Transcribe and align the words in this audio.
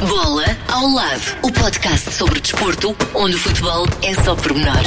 Bola 0.00 0.44
ao 0.68 0.86
lado, 0.88 1.36
o 1.42 1.52
podcast 1.52 2.12
sobre 2.12 2.40
desporto, 2.40 2.94
onde 3.14 3.36
o 3.36 3.38
futebol 3.38 3.86
é 4.02 4.12
só 4.22 4.34
pormenor. 4.34 4.82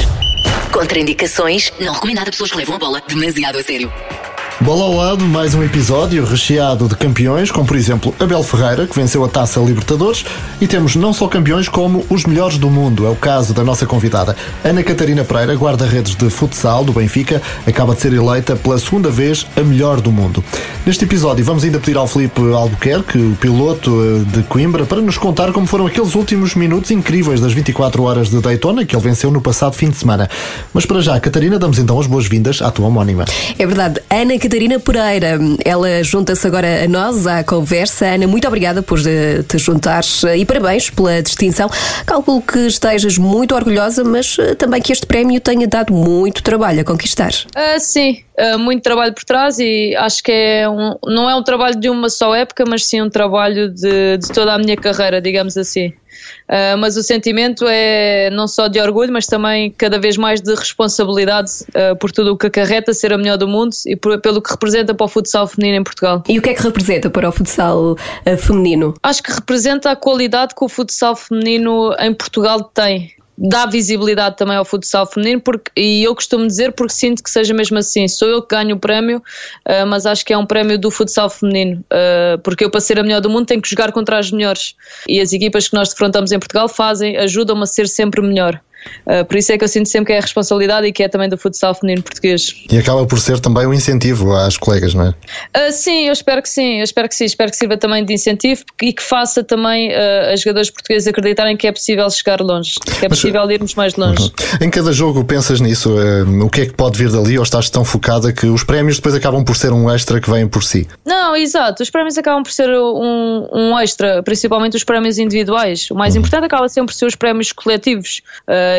Contraindicações, 0.72 1.72
não 1.80 1.92
recomendado 1.94 2.28
a 2.28 2.30
pessoas 2.30 2.52
que 2.52 2.58
levam 2.58 2.76
a 2.76 2.78
bola 2.78 3.02
demasiado 3.08 3.58
a 3.58 3.62
sério. 3.62 3.92
Bola 4.60 4.82
ao 4.82 4.92
lado, 4.92 5.24
mais 5.24 5.54
um 5.54 5.62
episódio 5.62 6.24
recheado 6.24 6.88
de 6.88 6.96
campeões, 6.96 7.48
como 7.48 7.64
por 7.64 7.76
exemplo 7.76 8.12
Abel 8.18 8.42
Ferreira, 8.42 8.88
que 8.88 8.94
venceu 8.94 9.24
a 9.24 9.28
Taça 9.28 9.60
Libertadores, 9.60 10.24
e 10.60 10.66
temos 10.66 10.96
não 10.96 11.12
só 11.12 11.28
campeões 11.28 11.68
como 11.68 12.04
os 12.10 12.24
melhores 12.24 12.58
do 12.58 12.68
mundo. 12.68 13.06
É 13.06 13.08
o 13.08 13.14
caso 13.14 13.54
da 13.54 13.62
nossa 13.62 13.86
convidada. 13.86 14.36
Ana 14.64 14.82
Catarina 14.82 15.22
Pereira, 15.22 15.54
guarda-redes 15.54 16.16
de 16.16 16.28
futsal 16.28 16.84
do 16.84 16.92
Benfica, 16.92 17.40
acaba 17.68 17.94
de 17.94 18.00
ser 18.00 18.12
eleita 18.12 18.56
pela 18.56 18.76
segunda 18.80 19.10
vez 19.10 19.46
a 19.56 19.60
melhor 19.60 20.00
do 20.00 20.10
mundo. 20.10 20.42
Neste 20.84 21.04
episódio 21.04 21.44
vamos 21.44 21.62
ainda 21.62 21.78
pedir 21.78 21.96
ao 21.96 22.08
Felipe 22.08 22.40
Albuquerque, 22.52 23.16
o 23.16 23.36
piloto 23.36 23.96
eh, 24.02 24.38
de 24.38 24.42
Coimbra, 24.42 24.84
para 24.84 25.00
nos 25.00 25.16
contar 25.16 25.52
como 25.52 25.68
foram 25.68 25.86
aqueles 25.86 26.16
últimos 26.16 26.56
minutos 26.56 26.90
incríveis 26.90 27.40
das 27.40 27.52
24 27.52 28.02
horas 28.02 28.28
de 28.28 28.40
Daytona 28.40 28.84
que 28.84 28.96
ele 28.96 29.04
venceu 29.04 29.30
no 29.30 29.40
passado 29.40 29.74
fim 29.74 29.88
de 29.88 29.96
semana. 29.96 30.28
Mas 30.74 30.84
para 30.84 31.00
já, 31.00 31.18
Catarina, 31.20 31.60
damos 31.60 31.78
então 31.78 31.98
as 32.00 32.08
boas-vindas 32.08 32.60
à 32.60 32.72
tua 32.72 32.88
homónima. 32.88 33.24
É 33.56 33.64
verdade. 33.64 34.00
Ana 34.10 34.32
Catarina 34.32 34.47
Pereira, 34.48 35.38
ela 35.64 36.02
junta-se 36.02 36.46
agora 36.46 36.84
a 36.84 36.88
nós, 36.88 37.26
à 37.26 37.44
conversa. 37.44 38.06
Ana, 38.06 38.26
muito 38.26 38.46
obrigada 38.46 38.82
por 38.82 38.98
eh, 39.06 39.42
te 39.42 39.58
juntares 39.58 40.24
eh, 40.24 40.38
e 40.38 40.44
parabéns 40.46 40.90
pela 40.90 41.22
distinção. 41.22 41.68
Calculo 42.06 42.40
que 42.40 42.60
estejas 42.60 43.18
muito 43.18 43.54
orgulhosa, 43.54 44.02
mas 44.02 44.36
eh, 44.38 44.54
também 44.54 44.80
que 44.80 44.92
este 44.92 45.06
prémio 45.06 45.40
tenha 45.40 45.66
dado 45.66 45.92
muito 45.92 46.42
trabalho 46.42 46.80
a 46.80 46.84
conquistar. 46.84 47.30
Uh, 47.30 47.78
sim, 47.78 48.22
uh, 48.38 48.58
muito 48.58 48.82
trabalho 48.82 49.12
por 49.12 49.24
trás 49.24 49.58
e 49.58 49.94
acho 49.96 50.22
que 50.22 50.32
é 50.32 50.68
um, 50.68 50.96
não 51.04 51.28
é 51.28 51.34
um 51.34 51.42
trabalho 51.42 51.78
de 51.78 51.90
uma 51.90 52.08
só 52.08 52.34
época, 52.34 52.64
mas 52.66 52.86
sim 52.86 53.02
um 53.02 53.10
trabalho 53.10 53.68
de, 53.68 54.18
de 54.18 54.28
toda 54.32 54.54
a 54.54 54.58
minha 54.58 54.76
carreira, 54.76 55.20
digamos 55.20 55.56
assim. 55.56 55.92
Uh, 56.48 56.78
mas 56.78 56.96
o 56.96 57.02
sentimento 57.02 57.66
é 57.68 58.30
não 58.30 58.48
só 58.48 58.68
de 58.68 58.80
orgulho, 58.80 59.12
mas 59.12 59.26
também 59.26 59.70
cada 59.76 59.98
vez 59.98 60.16
mais 60.16 60.40
de 60.40 60.54
responsabilidade 60.54 61.50
uh, 61.70 61.96
por 61.96 62.10
tudo 62.10 62.32
o 62.32 62.36
que 62.36 62.46
acarreta 62.46 62.94
ser 62.94 63.12
a 63.12 63.18
melhor 63.18 63.36
do 63.36 63.46
mundo 63.46 63.74
e 63.86 63.96
por, 63.96 64.18
pelo 64.20 64.40
que 64.40 64.50
representa 64.50 64.94
para 64.94 65.04
o 65.04 65.08
futsal 65.08 65.46
feminino 65.46 65.78
em 65.78 65.84
Portugal. 65.84 66.22
E 66.28 66.38
o 66.38 66.42
que 66.42 66.50
é 66.50 66.54
que 66.54 66.62
representa 66.62 67.10
para 67.10 67.28
o 67.28 67.32
futsal 67.32 67.92
uh, 67.92 68.36
feminino? 68.38 68.94
Acho 69.02 69.22
que 69.22 69.32
representa 69.32 69.90
a 69.90 69.96
qualidade 69.96 70.54
que 70.54 70.64
o 70.64 70.68
futsal 70.68 71.16
feminino 71.16 71.94
em 71.98 72.14
Portugal 72.14 72.62
tem 72.64 73.12
dá 73.38 73.66
visibilidade 73.66 74.36
também 74.36 74.56
ao 74.56 74.64
futsal 74.64 75.06
feminino 75.06 75.40
porque, 75.40 75.70
e 75.76 76.02
eu 76.02 76.14
costumo 76.14 76.46
dizer 76.46 76.72
porque 76.72 76.92
sinto 76.92 77.22
que 77.22 77.30
seja 77.30 77.54
mesmo 77.54 77.78
assim, 77.78 78.08
sou 78.08 78.28
eu 78.28 78.42
que 78.42 78.54
ganho 78.54 78.74
o 78.74 78.78
prémio 78.78 79.18
uh, 79.18 79.86
mas 79.86 80.06
acho 80.06 80.24
que 80.26 80.32
é 80.32 80.38
um 80.38 80.44
prémio 80.44 80.78
do 80.78 80.90
futsal 80.90 81.30
feminino 81.30 81.84
uh, 81.92 82.38
porque 82.42 82.64
eu 82.64 82.70
para 82.70 82.80
ser 82.80 82.98
a 82.98 83.02
melhor 83.02 83.20
do 83.20 83.30
mundo 83.30 83.46
tenho 83.46 83.62
que 83.62 83.68
jogar 83.68 83.92
contra 83.92 84.18
as 84.18 84.30
melhores. 84.32 84.74
E 85.08 85.20
as 85.20 85.32
equipas 85.32 85.68
que 85.68 85.74
nós 85.74 85.90
defrontamos 85.90 86.32
em 86.32 86.38
Portugal 86.38 86.68
fazem, 86.68 87.16
ajudam-me 87.16 87.62
a 87.62 87.66
ser 87.66 87.86
sempre 87.86 88.20
melhor 88.20 88.60
Uh, 89.06 89.24
por 89.24 89.36
isso 89.36 89.52
é 89.52 89.58
que 89.58 89.64
eu 89.64 89.68
sinto 89.68 89.88
sempre 89.88 90.06
que 90.06 90.12
é 90.12 90.18
a 90.18 90.20
responsabilidade 90.20 90.86
e 90.86 90.92
que 90.92 91.02
é 91.02 91.08
também 91.08 91.28
do 91.28 91.36
futsal 91.36 91.74
feminino 91.74 92.02
português. 92.02 92.54
E 92.70 92.78
acaba 92.78 93.06
por 93.06 93.18
ser 93.18 93.40
também 93.40 93.66
um 93.66 93.74
incentivo 93.74 94.34
às 94.34 94.56
colegas, 94.56 94.94
não 94.94 95.06
é? 95.06 95.08
Uh, 95.08 95.72
sim, 95.72 96.06
eu 96.06 96.12
espero 96.12 96.42
que 96.42 96.48
sim, 96.48 96.78
eu 96.78 96.84
espero 96.84 97.08
que 97.08 97.14
sim, 97.14 97.24
espero 97.24 97.50
que 97.50 97.56
sirva 97.56 97.76
também 97.76 98.04
de 98.04 98.12
incentivo 98.12 98.62
e 98.82 98.92
que 98.92 99.02
faça 99.02 99.42
também 99.42 99.90
uh, 99.90 100.32
as 100.32 100.40
jogadoras 100.40 100.70
portuguesas 100.70 101.08
acreditarem 101.08 101.56
que 101.56 101.66
é 101.66 101.72
possível 101.72 102.08
chegar 102.10 102.40
longe, 102.40 102.74
que 102.98 103.06
é 103.06 103.08
possível 103.08 103.42
Mas, 103.42 103.54
irmos 103.54 103.74
mais 103.74 103.94
longe. 103.96 104.22
Uhum. 104.22 104.66
Em 104.66 104.70
cada 104.70 104.92
jogo 104.92 105.24
pensas 105.24 105.60
nisso, 105.60 105.94
o 106.42 106.50
que 106.50 106.62
é 106.62 106.66
que 106.66 106.74
pode 106.74 106.98
vir 106.98 107.10
dali 107.10 107.38
ou 107.38 107.44
estás 107.44 107.70
tão 107.70 107.84
focada 107.84 108.32
que 108.32 108.46
os 108.46 108.64
prémios 108.64 108.96
depois 108.96 109.14
acabam 109.14 109.44
por 109.44 109.56
ser 109.56 109.72
um 109.72 109.90
extra 109.90 110.20
que 110.20 110.30
vêm 110.30 110.46
por 110.46 110.62
si? 110.62 110.86
Não, 111.04 111.36
exato, 111.36 111.82
os 111.82 111.90
prémios 111.90 112.16
acabam 112.18 112.42
por 112.42 112.52
ser 112.52 112.68
um, 112.70 113.48
um 113.52 113.78
extra, 113.78 114.22
principalmente 114.22 114.76
os 114.76 114.84
prémios 114.84 115.18
individuais. 115.18 115.90
O 115.90 115.94
mais 115.94 116.14
uhum. 116.14 116.20
importante 116.20 116.44
acaba 116.44 116.68
sempre 116.68 116.92
por 116.92 116.98
ser 116.98 117.06
os 117.06 117.14
prémios 117.14 117.52
coletivos 117.52 118.22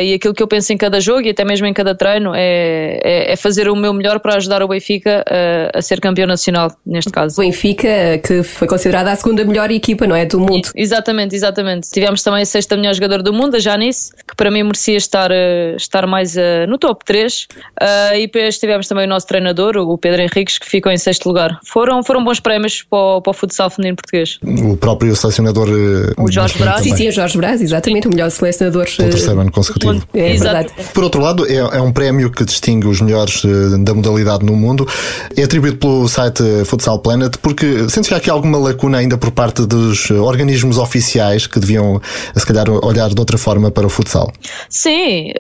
e 0.01 0.13
aquilo 0.13 0.33
que 0.33 0.43
eu 0.43 0.47
penso 0.47 0.71
em 0.73 0.77
cada 0.77 0.99
jogo 0.99 1.21
e 1.21 1.29
até 1.29 1.43
mesmo 1.43 1.65
em 1.67 1.73
cada 1.73 1.95
treino 1.95 2.33
é, 2.35 2.99
é, 3.03 3.33
é 3.33 3.35
fazer 3.35 3.69
o 3.69 3.75
meu 3.75 3.93
melhor 3.93 4.19
para 4.19 4.35
ajudar 4.35 4.61
o 4.63 4.67
Benfica 4.67 5.23
a, 5.27 5.77
a, 5.77 5.81
ser 5.81 5.99
campeão 5.99 6.27
nacional, 6.27 6.71
neste 6.85 7.11
caso. 7.11 7.39
O 7.39 7.43
Benfica, 7.43 7.87
que 8.25 8.43
foi 8.43 8.67
considerada 8.67 9.11
a 9.11 9.15
segunda 9.15 9.43
melhor 9.43 9.71
equipa, 9.71 10.05
não 10.07 10.15
é? 10.15 10.25
Do 10.25 10.39
mundo. 10.39 10.69
Exatamente, 10.75 11.35
exatamente. 11.35 11.89
Tivemos 11.89 12.23
também 12.23 12.41
a 12.41 12.45
sexta 12.45 12.75
melhor 12.75 12.93
jogadora 12.93 13.23
do 13.23 13.33
mundo, 13.33 13.55
a 13.55 13.59
Janice, 13.59 14.11
que 14.27 14.35
para 14.35 14.51
mim 14.51 14.63
merecia 14.63 14.97
estar, 14.97 15.31
eh, 15.31 15.75
estar 15.75 16.05
mais 16.05 16.35
uh, 16.35 16.67
no 16.67 16.77
top 16.77 17.03
3. 17.05 17.43
Uh, 17.43 17.47
eh, 17.81 18.21
e 18.21 18.27
depois 18.27 18.57
tivemos 18.57 18.87
também 18.87 19.05
o 19.05 19.09
nosso 19.09 19.27
treinador, 19.27 19.77
o 19.77 19.97
Pedro 19.97 20.21
Henriques, 20.21 20.57
que 20.57 20.67
ficou 20.67 20.91
em 20.91 20.97
sexto 20.97 21.27
lugar. 21.27 21.59
Foram, 21.65 22.03
foram 22.03 22.23
bons 22.23 22.39
prémios 22.39 22.83
para 22.83 22.99
o, 22.99 23.21
para 23.21 23.31
o 23.31 23.33
futsal 23.33 23.69
feminino 23.69 23.95
português. 23.95 24.39
O 24.43 24.77
próprio 24.77 25.15
selecionador. 25.15 25.69
O 26.17 26.31
Jorge 26.31 26.57
Braz. 26.57 26.81
Sim, 26.81 26.95
sim, 26.95 27.07
o 27.09 27.11
Jorge 27.11 27.37
Braz, 27.37 27.61
exatamente, 27.61 28.07
o 28.07 28.11
melhor 28.11 28.29
selecionador. 28.29 28.83
O 28.83 29.03
terceiro 29.03 29.39
ano 29.39 29.51
consecutivo. 29.79 30.25
É 30.25 30.37
verdade. 30.37 30.69
Por 30.93 31.03
outro 31.03 31.21
lado, 31.21 31.45
é, 31.47 31.55
é, 31.55 31.81
um 31.81 31.91
prémio 31.91 32.31
que 32.31 32.43
distingue 32.43 32.87
os 32.87 33.01
melhores 33.01 33.43
eh, 33.45 33.77
da 33.79 33.93
modalidade 33.93 34.45
no 34.45 34.55
mundo. 34.55 34.87
É 35.35 35.43
atribuído 35.43 35.77
pelo 35.77 36.07
site 36.07 36.43
Futsal 36.65 36.99
Planet, 36.99 37.37
porque 37.41 37.89
sentes 37.89 38.07
que 38.07 38.13
há 38.13 38.17
aqui 38.17 38.29
alguma 38.29 38.57
lacuna 38.57 38.97
ainda 38.97 39.17
por 39.17 39.31
parte 39.31 39.65
dos 39.65 40.09
organismos 40.11 40.77
oficiais 40.77 41.47
que 41.47 41.59
deviam, 41.59 42.01
se 42.35 42.45
calhar, 42.45 42.69
olhar 42.69 43.09
de 43.09 43.19
outra 43.19 43.37
forma 43.37 43.71
para 43.71 43.85
o 43.85 43.89
futsal? 43.89 44.31
Sim, 44.69 45.31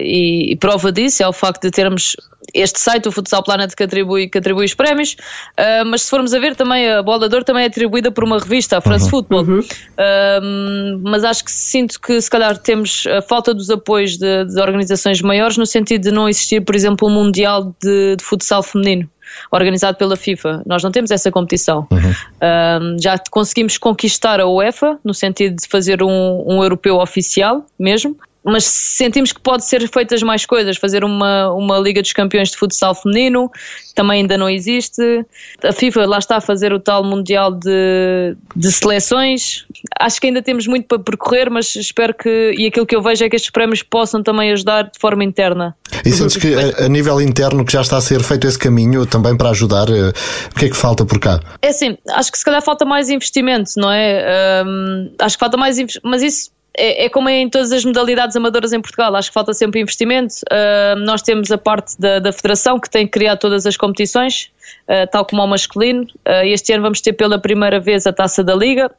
e 0.00 0.56
prova 0.60 0.92
disso 0.92 1.22
é 1.22 1.28
o 1.28 1.32
facto 1.32 1.62
de 1.62 1.70
termos 1.70 2.16
este 2.54 2.78
site, 2.80 3.08
o 3.08 3.12
Futsal 3.12 3.42
Planet, 3.42 3.74
que 3.74 3.82
atribui, 3.82 4.28
que 4.28 4.38
atribui 4.38 4.64
os 4.64 4.74
prémios, 4.74 5.16
uh, 5.58 5.84
mas 5.86 6.02
se 6.02 6.10
formos 6.10 6.34
a 6.34 6.38
ver 6.38 6.54
também 6.56 6.90
a 6.90 7.02
Bola 7.02 7.28
de 7.28 7.34
Ouro 7.34 7.44
também 7.44 7.64
é 7.64 7.66
atribuída 7.66 8.10
por 8.10 8.24
uma 8.24 8.38
revista, 8.38 8.78
a 8.78 8.80
France 8.80 9.04
uhum. 9.04 9.10
Football. 9.10 9.44
Uhum. 9.44 9.60
Uh, 9.60 11.00
mas 11.02 11.24
acho 11.24 11.44
que 11.44 11.52
sinto 11.52 12.00
que 12.00 12.20
se 12.20 12.30
calhar 12.30 12.56
temos 12.58 13.06
a 13.06 13.22
falta 13.22 13.54
dos 13.54 13.70
apoios 13.70 14.16
de, 14.16 14.44
de 14.44 14.60
organizações 14.60 15.20
maiores 15.22 15.56
no 15.56 15.66
sentido 15.66 16.02
de 16.02 16.10
não 16.10 16.28
existir, 16.28 16.60
por 16.62 16.74
exemplo, 16.74 17.08
um 17.08 17.16
Mundial 17.16 17.74
de, 17.82 18.16
de 18.16 18.24
futsal 18.24 18.62
feminino 18.62 19.08
organizado 19.50 19.96
pela 19.96 20.16
FIFA. 20.16 20.62
Nós 20.66 20.82
não 20.82 20.90
temos 20.90 21.10
essa 21.10 21.30
competição. 21.30 21.86
Uhum. 21.90 22.94
Um, 22.94 22.96
já 23.00 23.18
conseguimos 23.30 23.78
conquistar 23.78 24.40
a 24.40 24.46
UEFA, 24.46 24.98
no 25.04 25.14
sentido 25.14 25.56
de 25.56 25.68
fazer 25.68 26.02
um, 26.02 26.44
um 26.46 26.62
europeu 26.62 26.96
oficial 26.96 27.64
mesmo, 27.78 28.16
mas 28.46 28.64
sentimos 28.64 29.32
que 29.32 29.40
pode 29.40 29.64
ser 29.64 29.88
feitas 29.88 30.22
mais 30.22 30.46
coisas, 30.46 30.76
fazer 30.76 31.02
uma, 31.02 31.52
uma 31.52 31.78
Liga 31.78 32.00
dos 32.00 32.12
Campeões 32.12 32.50
de 32.50 32.56
Futsal 32.56 32.94
Feminino, 32.94 33.50
também 33.92 34.20
ainda 34.20 34.38
não 34.38 34.48
existe. 34.48 35.26
A 35.64 35.72
FIFA 35.72 36.06
lá 36.06 36.18
está 36.18 36.36
a 36.36 36.40
fazer 36.40 36.72
o 36.72 36.78
tal 36.78 37.02
Mundial 37.02 37.50
de, 37.50 38.36
de 38.54 38.70
Seleções. 38.70 39.66
Acho 39.98 40.20
que 40.20 40.28
ainda 40.28 40.40
temos 40.40 40.68
muito 40.68 40.86
para 40.86 41.00
percorrer, 41.00 41.50
mas 41.50 41.74
espero 41.74 42.14
que, 42.14 42.54
e 42.56 42.66
aquilo 42.66 42.86
que 42.86 42.94
eu 42.94 43.02
vejo 43.02 43.24
é 43.24 43.28
que 43.28 43.34
estes 43.34 43.50
prémios 43.50 43.82
possam 43.82 44.22
também 44.22 44.52
ajudar 44.52 44.84
de 44.84 44.98
forma 45.00 45.24
interna. 45.24 45.74
E 46.04 46.12
sentes 46.12 46.36
que 46.36 46.54
a, 46.54 46.84
a 46.84 46.88
nível 46.88 47.20
interno 47.20 47.64
que 47.64 47.72
já 47.72 47.80
está 47.80 47.96
a 47.96 48.00
ser 48.00 48.22
feito 48.22 48.46
esse 48.46 48.58
caminho 48.58 49.04
também 49.06 49.36
para 49.36 49.50
ajudar, 49.50 49.88
eh, 49.90 50.12
o 50.54 50.58
que 50.58 50.66
é 50.66 50.68
que 50.68 50.76
falta 50.76 51.04
por 51.04 51.18
cá? 51.18 51.40
É 51.62 51.68
assim, 51.68 51.98
acho 52.10 52.30
que 52.30 52.38
se 52.38 52.44
calhar 52.44 52.62
falta 52.62 52.84
mais 52.84 53.10
investimento, 53.10 53.72
não 53.76 53.90
é? 53.90 54.62
Um, 54.64 55.10
acho 55.18 55.36
que 55.36 55.40
falta 55.40 55.56
mais, 55.56 55.78
mas 56.04 56.22
isso 56.22 56.50
é, 56.76 57.06
é, 57.06 57.08
como 57.08 57.28
em 57.28 57.48
todas 57.48 57.72
as 57.72 57.84
modalidades 57.84 58.36
amadoras 58.36 58.72
em 58.72 58.80
Portugal, 58.80 59.14
acho 59.16 59.30
que 59.30 59.34
falta 59.34 59.54
sempre 59.54 59.80
investimento. 59.80 60.34
Uh, 60.50 60.98
nós 61.00 61.22
temos 61.22 61.50
a 61.50 61.56
parte 61.56 61.98
da, 61.98 62.18
da, 62.18 62.32
federação 62.32 62.78
que 62.78 62.90
tem 62.90 63.06
que 63.06 63.12
criar 63.12 63.36
todas 63.36 63.66
as 63.66 63.76
competições, 63.76 64.50
uh, 64.88 65.10
tal 65.10 65.24
como 65.24 65.40
ao 65.40 65.48
masculino. 65.48 66.02
Uh, 66.02 66.44
este 66.44 66.72
ano 66.72 66.82
vamos 66.82 67.00
ter 67.00 67.14
pela 67.14 67.38
primeira 67.38 67.80
vez 67.80 68.06
a 68.06 68.12
taça 68.12 68.44
da 68.44 68.54
Liga. 68.54 68.90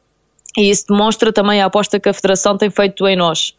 E 0.58 0.70
isso 0.70 0.86
demonstra 0.88 1.32
também 1.32 1.62
a 1.62 1.66
aposta 1.66 2.00
que 2.00 2.08
a 2.08 2.12
Federação 2.12 2.58
tem 2.58 2.68
feito 2.68 3.06
em 3.06 3.14
nós. 3.14 3.54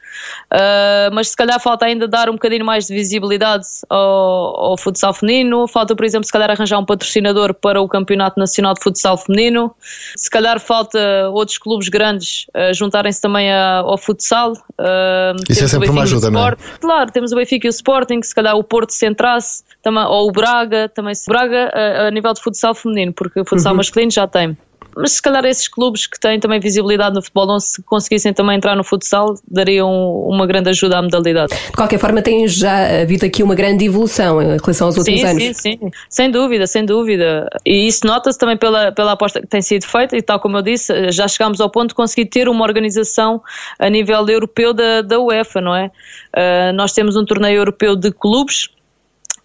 Uh, 0.51 1.13
mas 1.13 1.29
se 1.29 1.37
calhar 1.37 1.57
falta 1.61 1.85
ainda 1.85 2.09
dar 2.09 2.29
um 2.29 2.33
bocadinho 2.33 2.65
mais 2.65 2.87
de 2.87 2.93
visibilidade 2.93 3.65
ao, 3.89 4.71
ao, 4.71 4.77
futsal 4.77 5.13
feminino. 5.13 5.65
Falta, 5.65 5.95
por 5.95 6.03
exemplo, 6.03 6.25
se 6.25 6.31
calhar 6.31 6.51
arranjar 6.51 6.77
um 6.77 6.83
patrocinador 6.83 7.53
para 7.53 7.81
o 7.81 7.87
Campeonato 7.87 8.37
Nacional 8.37 8.73
de 8.73 8.83
Futsal 8.83 9.17
Feminino. 9.17 9.73
Se 10.17 10.29
calhar 10.29 10.59
falta 10.59 11.29
outros 11.29 11.57
clubes 11.57 11.87
grandes 11.87 12.47
uh, 12.49 12.73
juntarem-se 12.73 13.21
também 13.21 13.49
a, 13.49 13.77
ao 13.77 13.97
futsal. 13.97 14.51
Uh, 14.51 15.39
isso 15.49 15.63
é 15.63 15.67
sempre 15.69 15.89
uma 15.89 16.03
ajuda, 16.03 16.29
não 16.29 16.49
é? 16.49 16.57
Claro, 16.81 17.11
temos 17.13 17.31
o 17.31 17.35
Benfica 17.35 17.65
e 17.65 17.69
o 17.69 17.71
Sporting, 17.71 18.21
se 18.21 18.35
calhar 18.35 18.57
o 18.57 18.63
Porto 18.63 18.91
se 18.91 19.07
entrasse, 19.07 19.63
também, 19.81 20.03
ou 20.03 20.27
o 20.27 20.31
Braga, 20.33 20.89
também 20.89 21.15
se 21.15 21.27
Braga 21.27 21.71
a, 21.73 22.07
a 22.07 22.11
nível 22.11 22.33
de 22.33 22.41
futsal 22.41 22.75
feminino, 22.75 23.13
porque 23.13 23.39
o 23.39 23.45
futsal 23.45 23.71
uhum. 23.71 23.77
masculino 23.77 24.11
já 24.11 24.27
tem 24.27 24.57
mas 24.99 25.13
se 25.13 25.21
calhar 25.21 25.45
esses 25.45 25.67
clubes 25.67 26.05
que 26.05 26.19
têm 26.19 26.39
também 26.39 26.59
visibilidade 26.59 27.15
no 27.15 27.21
futebol, 27.21 27.47
não 27.47 27.59
se 27.59 27.81
conseguissem 27.83 28.33
também 28.33 28.57
entrar 28.57 28.75
no 28.75 28.83
futsal, 28.83 29.35
dariam 29.49 29.89
uma 30.27 30.45
grande 30.45 30.69
ajuda 30.69 30.97
à 30.97 31.01
modalidade. 31.01 31.55
De 31.55 31.71
qualquer 31.71 31.97
forma, 31.97 32.21
tem 32.21 32.47
já 32.47 33.01
havido 33.01 33.25
aqui 33.25 33.41
uma 33.41 33.55
grande 33.55 33.85
evolução 33.85 34.41
em 34.41 34.57
relação 34.57 34.87
aos 34.87 34.97
últimos 34.97 35.21
sim, 35.21 35.25
anos. 35.25 35.43
Sim, 35.43 35.53
sim, 35.53 35.79
sem 36.09 36.29
dúvida, 36.29 36.67
sem 36.67 36.85
dúvida. 36.85 37.47
E 37.65 37.87
isso 37.87 38.05
nota-se 38.05 38.37
também 38.37 38.57
pela, 38.57 38.91
pela 38.91 39.13
aposta 39.13 39.39
que 39.39 39.47
tem 39.47 39.61
sido 39.61 39.85
feita, 39.85 40.17
e 40.17 40.21
tal 40.21 40.39
como 40.39 40.57
eu 40.57 40.61
disse, 40.61 41.11
já 41.11 41.27
chegámos 41.27 41.61
ao 41.61 41.69
ponto 41.69 41.89
de 41.89 41.95
conseguir 41.95 42.25
ter 42.25 42.49
uma 42.49 42.63
organização 42.63 43.41
a 43.79 43.89
nível 43.89 44.27
europeu 44.27 44.73
da, 44.73 45.01
da 45.01 45.19
UEFA, 45.19 45.61
não 45.61 45.75
é? 45.75 45.91
Uh, 46.35 46.73
nós 46.73 46.91
temos 46.91 47.15
um 47.15 47.25
torneio 47.25 47.57
europeu 47.57 47.95
de 47.95 48.11
clubes 48.11 48.69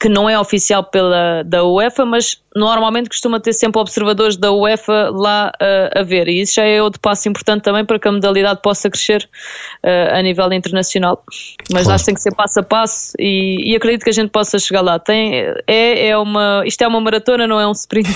que 0.05 0.09
não 0.09 0.29
é 0.29 0.39
oficial 0.39 0.85
pela 0.85 1.43
da 1.45 1.65
UEFA, 1.65 2.05
mas 2.05 2.37
normalmente 2.55 3.09
costuma 3.09 3.41
ter 3.41 3.53
sempre 3.53 3.81
observadores 3.81 4.37
da 4.37 4.53
UEFA 4.53 5.11
lá 5.11 5.53
uh, 5.61 6.01
a 6.01 6.03
ver, 6.03 6.29
e 6.29 6.41
isso 6.41 6.55
já 6.55 6.65
é 6.65 6.81
outro 6.81 7.01
passo 7.01 7.29
importante 7.29 7.63
também 7.63 7.85
para 7.85 7.99
que 7.99 8.07
a 8.07 8.13
modalidade 8.13 8.61
possa 8.63 8.89
crescer 8.89 9.29
uh, 9.85 10.15
a 10.15 10.23
nível 10.23 10.53
internacional. 10.53 11.23
Mas 11.73 11.83
claro. 11.83 11.95
acho 11.95 12.05
que 12.05 12.07
tem 12.07 12.15
que 12.15 12.23
ser 12.23 12.35
passo 12.35 12.61
a 12.61 12.63
passo 12.63 13.13
e, 13.19 13.73
e, 13.73 13.77
acredito 13.77 14.05
que 14.05 14.11
a 14.11 14.13
gente 14.13 14.31
possa 14.31 14.59
chegar 14.59 14.83
lá. 14.83 14.99
Tem, 14.99 15.35
é, 15.67 16.09
é 16.09 16.19
uma, 16.19 16.63
isto 16.65 16.83
é 16.83 16.87
uma 16.87 17.01
maratona, 17.01 17.47
não 17.47 17.59
é 17.59 17.67
um 17.67 17.73
sprint. 17.73 18.09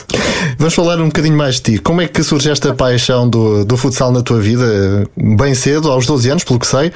Vamos 0.58 0.74
falar 0.74 1.00
um 1.00 1.06
bocadinho 1.06 1.36
mais 1.36 1.56
de 1.56 1.62
ti. 1.62 1.78
Como 1.78 2.02
é 2.02 2.08
que 2.08 2.22
surge 2.22 2.50
esta 2.50 2.74
paixão 2.74 3.28
do, 3.28 3.64
do 3.64 3.76
futsal 3.76 4.12
na 4.12 4.22
tua 4.22 4.40
vida? 4.40 5.08
Bem 5.16 5.54
cedo, 5.54 5.90
aos 5.90 6.06
12 6.06 6.30
anos, 6.30 6.44
pelo 6.44 6.58
que 6.58 6.66
sei, 6.66 6.88
uh, 6.88 6.92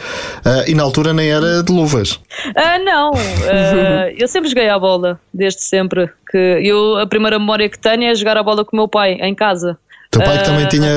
e 0.66 0.74
na 0.74 0.82
altura 0.82 1.12
nem 1.12 1.30
era 1.30 1.62
de 1.62 1.72
luvas. 1.72 2.12
Uh, 2.12 2.84
não, 2.84 3.12
eu 4.16 4.28
sempre 4.28 4.48
joguei 4.48 4.68
a 4.68 4.78
bola, 4.78 5.18
desde 5.32 5.62
sempre. 5.62 6.10
Que 6.30 6.60
eu, 6.62 6.81
a 7.00 7.06
primeira 7.06 7.38
memória 7.38 7.68
que 7.68 7.78
tenho 7.78 8.04
é 8.04 8.14
jogar 8.14 8.36
a 8.36 8.42
bola 8.42 8.64
com 8.64 8.76
o 8.76 8.80
meu 8.80 8.88
pai, 8.88 9.14
em 9.14 9.34
casa. 9.34 9.78
Teu 10.12 10.20
pai 10.22 10.38
que 10.40 10.44
também 10.44 10.66
ah, 10.66 10.68
tinha 10.68 10.90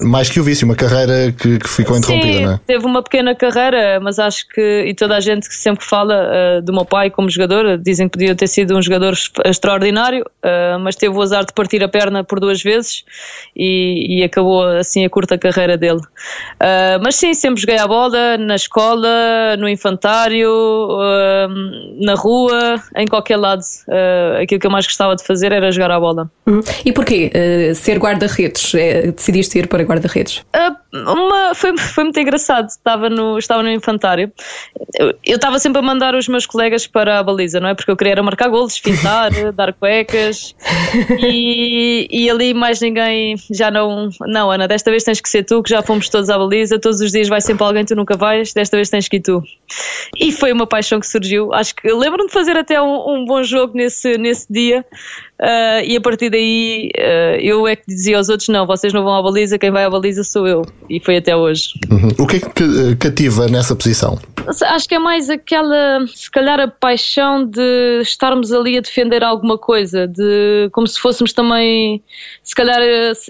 mais 0.00 0.28
que 0.28 0.40
o 0.40 0.42
vício, 0.42 0.66
uma 0.66 0.74
carreira 0.74 1.30
que, 1.30 1.56
que 1.60 1.68
ficou 1.68 1.96
interrompida, 1.96 2.32
sim, 2.32 2.44
não 2.44 2.52
é? 2.54 2.60
Teve 2.66 2.84
uma 2.84 3.00
pequena 3.00 3.32
carreira, 3.32 4.00
mas 4.00 4.18
acho 4.18 4.48
que, 4.48 4.86
e 4.88 4.92
toda 4.92 5.16
a 5.16 5.20
gente 5.20 5.48
que 5.48 5.54
sempre 5.54 5.84
fala 5.84 6.26
uh, 6.58 6.60
do 6.60 6.72
meu 6.72 6.84
pai 6.84 7.10
como 7.10 7.30
jogador, 7.30 7.78
dizem 7.78 8.08
que 8.08 8.18
podia 8.18 8.34
ter 8.34 8.48
sido 8.48 8.76
um 8.76 8.82
jogador 8.82 9.14
extraordinário, 9.44 10.24
uh, 10.44 10.80
mas 10.80 10.96
teve 10.96 11.16
o 11.16 11.22
azar 11.22 11.44
de 11.46 11.52
partir 11.52 11.80
a 11.84 11.88
perna 11.88 12.24
por 12.24 12.40
duas 12.40 12.60
vezes 12.60 13.04
e, 13.54 14.18
e 14.18 14.24
acabou 14.24 14.64
assim 14.64 15.04
a 15.04 15.08
curta 15.08 15.38
carreira 15.38 15.76
dele. 15.76 16.00
Uh, 16.00 16.98
mas 17.04 17.14
sim, 17.14 17.32
sempre 17.34 17.60
joguei 17.60 17.78
a 17.78 17.86
bola, 17.86 18.36
na 18.36 18.56
escola, 18.56 19.56
no 19.60 19.68
infantário, 19.68 20.50
na 22.00 22.14
rua, 22.14 22.82
em 22.96 23.06
qualquer 23.06 23.36
lado. 23.36 23.62
aquilo 24.42 24.60
que 24.60 24.66
eu 24.66 24.70
mais 24.72 24.86
gostava 24.86 25.14
de 25.14 25.24
fazer 25.24 25.52
era 25.52 25.70
jogar 25.70 25.92
a 25.92 26.00
bola. 26.00 26.28
Uhum. 26.48 26.60
E 26.84 26.92
porquê 26.92 27.30
ser 27.76 27.98
guarda-redes? 27.98 28.39
Guarda-redes? 28.40 28.74
É, 28.74 29.12
decidiste 29.12 29.58
ir 29.58 29.66
para 29.66 29.82
guarda-redes? 29.82 30.38
Uh, 30.54 31.12
uma, 31.12 31.54
foi, 31.54 31.76
foi 31.76 32.04
muito 32.04 32.18
engraçado. 32.18 32.68
Estava 32.68 33.08
no, 33.10 33.38
estava 33.38 33.62
no 33.62 33.70
infantário. 33.70 34.32
Eu, 34.98 35.14
eu 35.24 35.36
estava 35.36 35.58
sempre 35.58 35.80
a 35.80 35.82
mandar 35.82 36.14
os 36.14 36.26
meus 36.28 36.46
colegas 36.46 36.86
para 36.86 37.18
a 37.18 37.22
baliza, 37.22 37.60
não 37.60 37.68
é? 37.68 37.74
Porque 37.74 37.90
eu 37.90 37.96
queria 37.96 38.20
marcar 38.22 38.48
golos, 38.48 38.76
fintar, 38.76 39.30
dar 39.52 39.72
cuecas. 39.72 40.54
E, 41.20 42.08
e 42.10 42.30
ali 42.30 42.54
mais 42.54 42.80
ninguém 42.80 43.36
já 43.50 43.70
não. 43.70 44.08
Não, 44.22 44.50
Ana, 44.50 44.66
desta 44.66 44.90
vez 44.90 45.04
tens 45.04 45.20
que 45.20 45.28
ser 45.28 45.44
tu, 45.44 45.62
que 45.62 45.70
já 45.70 45.82
fomos 45.82 46.08
todos 46.08 46.30
à 46.30 46.38
baliza. 46.38 46.78
Todos 46.78 47.00
os 47.00 47.12
dias 47.12 47.28
vai 47.28 47.40
sempre 47.40 47.64
alguém, 47.64 47.84
tu 47.84 47.94
nunca 47.94 48.16
vais. 48.16 48.52
Desta 48.52 48.76
vez 48.76 48.88
tens 48.88 49.08
que 49.08 49.16
ir 49.16 49.20
tu. 49.20 49.42
E 50.18 50.32
foi 50.32 50.52
uma 50.52 50.66
paixão 50.66 50.98
que 50.98 51.06
surgiu. 51.06 51.52
Acho 51.52 51.74
que 51.74 51.92
lembro-me 51.92 52.26
de 52.26 52.32
fazer 52.32 52.56
até 52.56 52.80
um, 52.80 53.14
um 53.14 53.24
bom 53.24 53.42
jogo 53.42 53.74
nesse, 53.76 54.16
nesse 54.18 54.46
dia. 54.50 54.84
Uh, 55.40 55.80
e 55.86 55.96
a 55.96 56.00
partir 56.02 56.28
daí 56.28 56.90
uh, 56.98 57.40
eu 57.40 57.66
é 57.66 57.74
que 57.74 57.84
dizia 57.88 58.18
aos 58.18 58.28
outros: 58.28 58.48
não, 58.48 58.66
vocês 58.66 58.92
não 58.92 59.02
vão 59.02 59.14
à 59.14 59.22
baliza, 59.22 59.58
quem 59.58 59.70
vai 59.70 59.84
à 59.84 59.90
baliza 59.90 60.22
sou 60.22 60.46
eu. 60.46 60.62
E 60.88 61.00
foi 61.00 61.16
até 61.16 61.34
hoje. 61.34 61.72
Uhum. 61.90 62.08
O 62.18 62.26
que 62.26 62.36
é 62.36 62.40
que 62.40 62.96
cativa 62.96 63.48
nessa 63.48 63.74
posição? 63.74 64.18
Acho 64.46 64.88
que 64.88 64.94
é 64.94 64.98
mais 64.98 65.30
aquela, 65.30 66.06
se 66.06 66.30
calhar, 66.30 66.60
a 66.60 66.68
paixão 66.68 67.44
de 67.44 68.00
estarmos 68.02 68.52
ali 68.52 68.76
a 68.76 68.80
defender 68.80 69.22
alguma 69.22 69.56
coisa, 69.56 70.06
de 70.06 70.68
como 70.72 70.86
se 70.86 70.98
fôssemos 70.98 71.32
também, 71.32 72.02
se 72.42 72.54
calhar, 72.54 72.80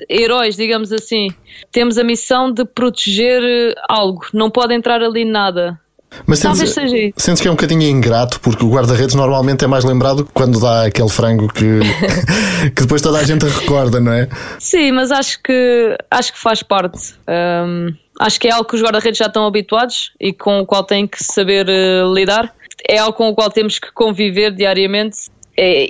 heróis, 0.09 0.57
digamos 0.57 0.93
assim. 0.93 1.29
Temos 1.71 1.97
a 1.99 2.05
missão 2.05 2.53
de 2.53 2.65
proteger 2.65 3.75
algo, 3.89 4.27
não 4.33 4.51
pode 4.51 4.75
entrar 4.75 5.03
ali 5.03 5.25
nada. 5.25 5.79
Mas 6.27 6.41
Talvez 6.41 6.71
sentes, 6.71 6.91
seja 6.91 7.13
sentes 7.17 7.41
que 7.41 7.49
é 7.49 7.51
um 7.51 7.55
bocadinho 7.55 7.83
ingrato, 7.83 8.41
porque 8.41 8.65
o 8.65 8.71
guarda-redes 8.71 9.15
normalmente 9.15 9.65
é 9.65 9.69
mais 9.69 9.85
lembrado 9.85 10.29
quando 10.35 10.61
dá 10.61 10.87
aquele 10.87 11.09
frango 11.09 11.49
que, 11.49 11.81
que 12.75 12.83
depois 12.83 13.01
toda 13.01 13.19
a 13.19 13.25
gente 13.25 13.47
recorda, 13.47 14.01
não 14.01 14.13
é? 14.13 14.29
Sim, 14.59 14.93
mas 14.93 15.11
acho 15.11 15.41
que, 15.43 15.97
acho 16.11 16.33
que 16.33 16.39
faz 16.39 16.63
parte. 16.63 17.15
Um, 17.29 17.95
acho 18.19 18.41
que 18.41 18.49
é 18.49 18.53
algo 18.53 18.69
que 18.69 18.77
os 18.77 18.83
guarda-redes 18.83 19.19
já 19.19 19.27
estão 19.27 19.47
habituados 19.47 20.13
e 20.21 20.33
com 20.33 20.61
o 20.61 20.67
qual 20.67 20.85
têm 20.85 21.07
que 21.07 21.23
saber 21.23 21.67
uh, 21.69 22.13
lidar. 22.13 22.53
É 22.89 22.99
algo 22.99 23.17
com 23.17 23.29
o 23.29 23.35
qual 23.35 23.51
temos 23.51 23.79
que 23.79 23.93
conviver 23.93 24.53
diariamente 24.53 25.31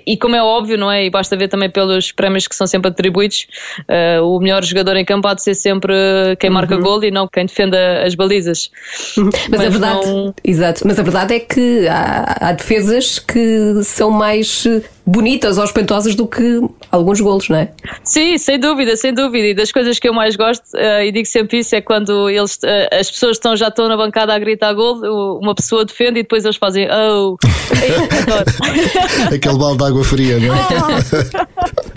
e 0.06 0.16
como 0.16 0.34
é 0.34 0.42
óbvio, 0.42 0.76
não 0.76 0.90
é? 0.90 1.04
E 1.04 1.10
basta 1.10 1.36
ver 1.36 1.48
também 1.48 1.70
pelos 1.70 2.10
prémios 2.12 2.48
que 2.48 2.54
são 2.54 2.66
sempre 2.66 2.90
atribuídos, 2.90 3.46
uh, 3.80 4.24
o 4.24 4.40
melhor 4.40 4.64
jogador 4.64 4.96
em 4.96 5.04
campo 5.04 5.28
há 5.28 5.34
de 5.34 5.42
ser 5.42 5.54
sempre 5.54 5.94
quem 6.38 6.50
marca 6.50 6.74
uhum. 6.74 6.82
gol 6.82 7.04
e 7.04 7.10
não 7.10 7.28
quem 7.28 7.46
defenda 7.46 8.02
as 8.04 8.14
balizas. 8.14 8.70
Mas, 9.16 9.48
mas, 9.48 9.60
a 9.60 9.68
verdade, 9.68 10.06
não... 10.06 10.34
exato, 10.42 10.82
mas 10.86 10.98
a 10.98 11.02
verdade 11.02 11.34
é 11.34 11.40
que 11.40 11.86
há, 11.88 12.48
há 12.48 12.52
defesas 12.52 13.18
que 13.18 13.82
são 13.84 14.10
mais 14.10 14.66
bonitas 15.10 15.58
ou 15.58 15.64
espantosas 15.64 16.14
do 16.14 16.26
que 16.26 16.60
alguns 16.90 17.20
golos, 17.20 17.48
não 17.48 17.56
é? 17.56 17.72
Sim, 18.04 18.38
sem 18.38 18.58
dúvida, 18.60 18.96
sem 18.96 19.12
dúvida. 19.12 19.48
E 19.48 19.54
das 19.54 19.72
coisas 19.72 19.98
que 19.98 20.08
eu 20.08 20.14
mais 20.14 20.36
gosto, 20.36 20.64
uh, 20.74 21.02
e 21.04 21.10
digo 21.10 21.26
sempre 21.26 21.58
isso, 21.58 21.74
é 21.74 21.80
quando 21.80 22.30
eles, 22.30 22.56
uh, 22.56 22.94
as 22.98 23.10
pessoas 23.10 23.36
estão, 23.36 23.56
já 23.56 23.68
estão 23.68 23.88
na 23.88 23.96
bancada 23.96 24.32
a 24.32 24.38
gritar 24.38 24.72
gol, 24.72 25.00
uma 25.40 25.54
pessoa 25.54 25.84
defende 25.84 26.20
e 26.20 26.22
depois 26.22 26.44
eles 26.44 26.56
fazem 26.56 26.86
oh. 26.90 27.36
Aquele 29.34 29.58
balde 29.58 29.78
de 29.78 29.84
água 29.84 30.04
fria, 30.04 30.38
não 30.38 30.54
é? 30.54 30.60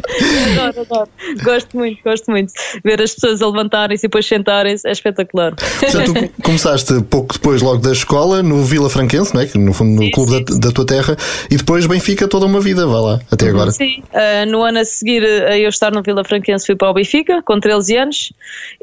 adoro, 0.54 0.82
adoro. 0.82 1.10
Gosto 1.44 1.78
muito, 1.78 2.04
gosto 2.04 2.32
muito. 2.32 2.54
Ver 2.84 3.02
as 3.02 3.14
pessoas 3.14 3.42
a 3.42 3.48
levantarem-se 3.48 4.06
e 4.06 4.10
depois 4.10 4.26
sentarem-se 4.26 4.88
é 4.88 4.92
espetacular. 4.92 5.54
Já 5.82 6.04
tu 6.04 6.14
começaste 6.44 7.02
pouco 7.10 7.34
depois, 7.34 7.62
logo 7.62 7.78
da 7.78 7.92
escola, 7.92 8.44
no 8.44 8.64
Vila 8.64 8.90
Franquense, 8.90 9.34
não 9.34 9.42
é? 9.42 9.50
No 9.56 9.74
fundo, 9.74 9.92
no 9.92 10.04
sim, 10.04 10.12
clube 10.12 10.32
sim. 10.32 10.44
Da, 10.44 10.68
da, 10.68 10.72
tua 10.72 10.86
terra, 10.86 11.18
e 11.50 11.58
depois 11.58 11.86
Benfica 11.86 12.28
toda 12.28 12.46
uma 12.46 12.60
vida, 12.60 12.86
vá 12.88 13.00
lá, 13.04 13.20
até 13.32 13.50
agora. 13.50 13.72
Sim, 13.72 14.04
uh, 14.14 14.50
no 14.50 14.64
ano 14.64 14.80
a 14.80 14.86
seguir 14.86 15.24
a 15.24 15.58
eu 15.58 15.70
estar 15.70 15.92
no 15.92 16.02
Vila 16.02 16.24
Franquense 16.24 16.66
fui 16.66 16.76
para 16.76 16.90
o 16.90 16.94
Benfica, 16.94 17.42
com 17.44 17.60
13 17.60 17.98
anos, 17.98 18.34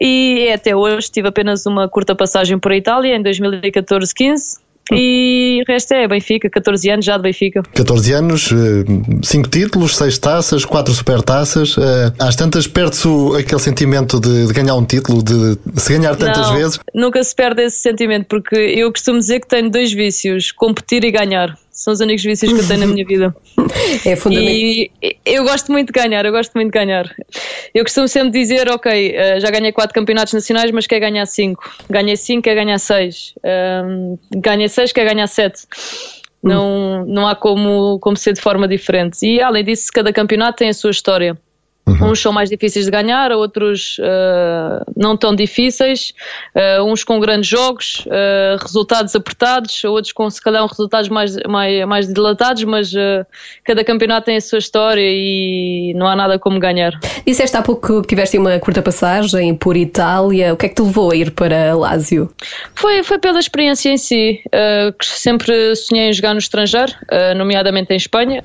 e 0.00 0.50
até 0.52 0.74
hoje 0.74 1.10
tive 1.10 1.28
apenas 1.28 1.66
uma 1.66 1.88
curta 1.88 2.14
passagem 2.14 2.58
por 2.58 2.72
a 2.72 2.76
Itália, 2.76 3.16
em 3.16 3.22
2014-15 3.22 4.60
e 4.92 5.62
o 5.62 5.70
resto 5.70 5.92
é 5.94 6.08
Benfica, 6.08 6.50
14 6.50 6.90
anos 6.90 7.04
já 7.04 7.16
de 7.16 7.22
Benfica. 7.22 7.62
14 7.62 8.12
anos, 8.12 8.48
5 9.22 9.46
eh, 9.46 9.50
títulos, 9.50 9.96
6 9.96 10.18
taças, 10.18 10.64
4 10.64 10.92
supertaças. 10.92 11.76
Eh, 11.78 12.12
às 12.18 12.34
tantas 12.34 12.66
perde-se 12.66 13.08
aquele 13.38 13.60
sentimento 13.60 14.18
de, 14.18 14.48
de, 14.48 14.52
ganhar 14.52 14.74
um 14.74 14.84
título, 14.84 15.22
de 15.22 15.56
se 15.76 15.96
ganhar 15.96 16.16
tantas 16.16 16.48
Não, 16.48 16.56
vezes? 16.56 16.80
Nunca 16.94 17.22
se 17.22 17.34
perde 17.34 17.62
esse 17.62 17.78
sentimento, 17.78 18.26
porque 18.26 18.56
eu 18.56 18.90
costumo 18.90 19.18
dizer 19.18 19.40
que 19.40 19.48
tenho 19.48 19.70
dois 19.70 19.92
vícios: 19.92 20.50
competir 20.50 21.04
e 21.04 21.10
ganhar. 21.10 21.56
São 21.80 21.94
os 21.94 22.00
únicos 22.00 22.22
vícios 22.22 22.52
que 22.52 22.60
eu 22.60 22.68
tenho 22.68 22.80
na 22.80 22.86
minha 22.86 23.06
vida. 23.06 23.34
É 24.04 24.14
fundamental. 24.14 24.54
E 24.54 24.90
eu 25.24 25.44
gosto 25.44 25.72
muito 25.72 25.92
de 25.92 25.98
ganhar, 25.98 26.24
eu 26.26 26.32
gosto 26.32 26.52
muito 26.54 26.70
de 26.70 26.78
ganhar. 26.78 27.10
Eu 27.74 27.84
costumo 27.84 28.06
sempre 28.06 28.30
dizer, 28.30 28.68
ok, 28.68 29.12
eh, 29.14 29.40
já 29.40 29.50
ganhei 29.50 29.72
quatro 29.72 29.94
campeonatos 29.94 30.34
nacionais, 30.34 30.70
mas 30.70 30.86
quer 30.86 31.00
ganhar 31.00 31.24
cinco. 31.26 31.62
Ganhei 31.88 32.16
cinco, 32.16 32.42
quer 32.42 32.54
ganhar 32.54 32.78
seis. 32.78 33.34
Um, 33.42 34.18
ganhei 34.36 34.68
seis, 34.68 34.92
quer 34.92 35.06
ganhar 35.06 35.26
sete. 35.26 35.62
Não, 36.42 37.06
não 37.06 37.26
há 37.26 37.34
como, 37.34 37.98
como 38.00 38.16
ser 38.16 38.34
de 38.34 38.40
forma 38.40 38.68
diferente. 38.68 39.24
E 39.26 39.40
além 39.40 39.64
disso, 39.64 39.90
cada 39.92 40.12
campeonato 40.12 40.58
tem 40.58 40.68
a 40.68 40.74
sua 40.74 40.90
história. 40.90 41.38
Uhum. 41.90 42.10
Uns 42.10 42.20
são 42.20 42.32
mais 42.32 42.48
difíceis 42.48 42.84
de 42.84 42.90
ganhar, 42.90 43.32
outros 43.32 43.98
uh, 43.98 44.84
não 44.96 45.16
tão 45.16 45.34
difíceis, 45.34 46.12
uh, 46.54 46.84
uns 46.84 47.02
com 47.02 47.18
grandes 47.18 47.48
jogos, 47.48 48.04
uh, 48.06 48.62
resultados 48.62 49.14
apertados, 49.16 49.82
outros 49.84 50.12
com 50.12 50.28
se 50.30 50.40
calhar 50.40 50.64
resultados 50.66 51.08
mais, 51.08 51.36
mais, 51.48 51.86
mais 51.86 52.12
dilatados, 52.12 52.64
mas 52.64 52.92
cada 53.64 53.84
campeonato 53.84 54.26
tem 54.26 54.36
a 54.36 54.40
sua 54.40 54.58
história 54.58 55.02
e 55.02 55.92
não 55.96 56.06
há 56.06 56.14
nada 56.14 56.38
como 56.38 56.58
ganhar. 56.58 56.98
Disseste 57.26 57.56
há 57.56 57.62
pouco 57.62 58.02
que 58.02 58.08
tiveste 58.08 58.38
uma 58.38 58.58
curta 58.58 58.82
passagem 58.82 59.54
por 59.54 59.76
Itália, 59.76 60.52
o 60.52 60.56
que 60.56 60.66
é 60.66 60.68
que 60.68 60.74
te 60.74 60.82
levou 60.82 61.10
a 61.10 61.16
ir 61.16 61.30
para 61.30 61.74
Lásio? 61.74 62.30
Foi, 62.74 63.02
foi 63.02 63.18
pela 63.18 63.38
experiência 63.38 63.90
em 63.90 63.96
si, 63.96 64.40
que 64.98 65.06
sempre 65.06 65.74
sonhei 65.76 66.08
em 66.08 66.12
jogar 66.12 66.32
no 66.32 66.38
estrangeiro, 66.38 66.92
nomeadamente 67.36 67.92
em 67.92 67.96
Espanha, 67.96 68.42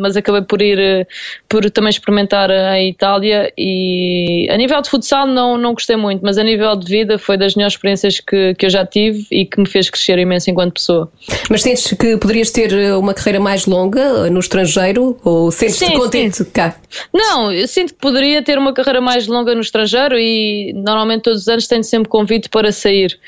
mas 0.00 0.16
acabei 0.16 0.42
por 0.42 0.60
ir, 0.60 1.06
por 1.48 1.68
também 1.70 1.90
experimentar 1.90 2.27
experimentar 2.28 2.50
a 2.50 2.80
Itália 2.82 3.52
e 3.56 4.46
a 4.50 4.56
nível 4.56 4.80
de 4.82 4.90
futsal 4.90 5.26
não, 5.26 5.56
não 5.56 5.72
gostei 5.72 5.96
muito, 5.96 6.20
mas 6.22 6.36
a 6.36 6.44
nível 6.44 6.76
de 6.76 6.86
vida 6.86 7.18
foi 7.18 7.36
das 7.36 7.54
melhores 7.54 7.74
experiências 7.74 8.20
que, 8.20 8.54
que 8.54 8.66
eu 8.66 8.70
já 8.70 8.84
tive 8.84 9.26
e 9.32 9.46
que 9.46 9.58
me 9.58 9.66
fez 9.66 9.88
crescer 9.88 10.18
imenso 10.18 10.50
enquanto 10.50 10.74
pessoa. 10.74 11.10
Mas 11.50 11.62
sentes 11.62 11.92
que 11.94 12.16
poderias 12.16 12.50
ter 12.50 12.72
uma 12.94 13.14
carreira 13.14 13.40
mais 13.40 13.66
longa 13.66 14.28
no 14.30 14.40
estrangeiro 14.40 15.18
ou 15.24 15.50
sentes-te 15.50 15.92
contente 15.92 16.38
sim. 16.38 16.44
cá? 16.44 16.76
Não, 17.12 17.52
eu 17.52 17.66
sinto 17.66 17.94
que 17.94 18.00
poderia 18.00 18.42
ter 18.42 18.58
uma 18.58 18.72
carreira 18.72 19.00
mais 19.00 19.26
longa 19.26 19.54
no 19.54 19.60
estrangeiro 19.60 20.18
e 20.18 20.72
normalmente 20.74 21.22
todos 21.22 21.42
os 21.42 21.48
anos 21.48 21.66
tenho 21.66 21.84
sempre 21.84 22.08
convite 22.08 22.48
para 22.48 22.72
sair, 22.72 23.18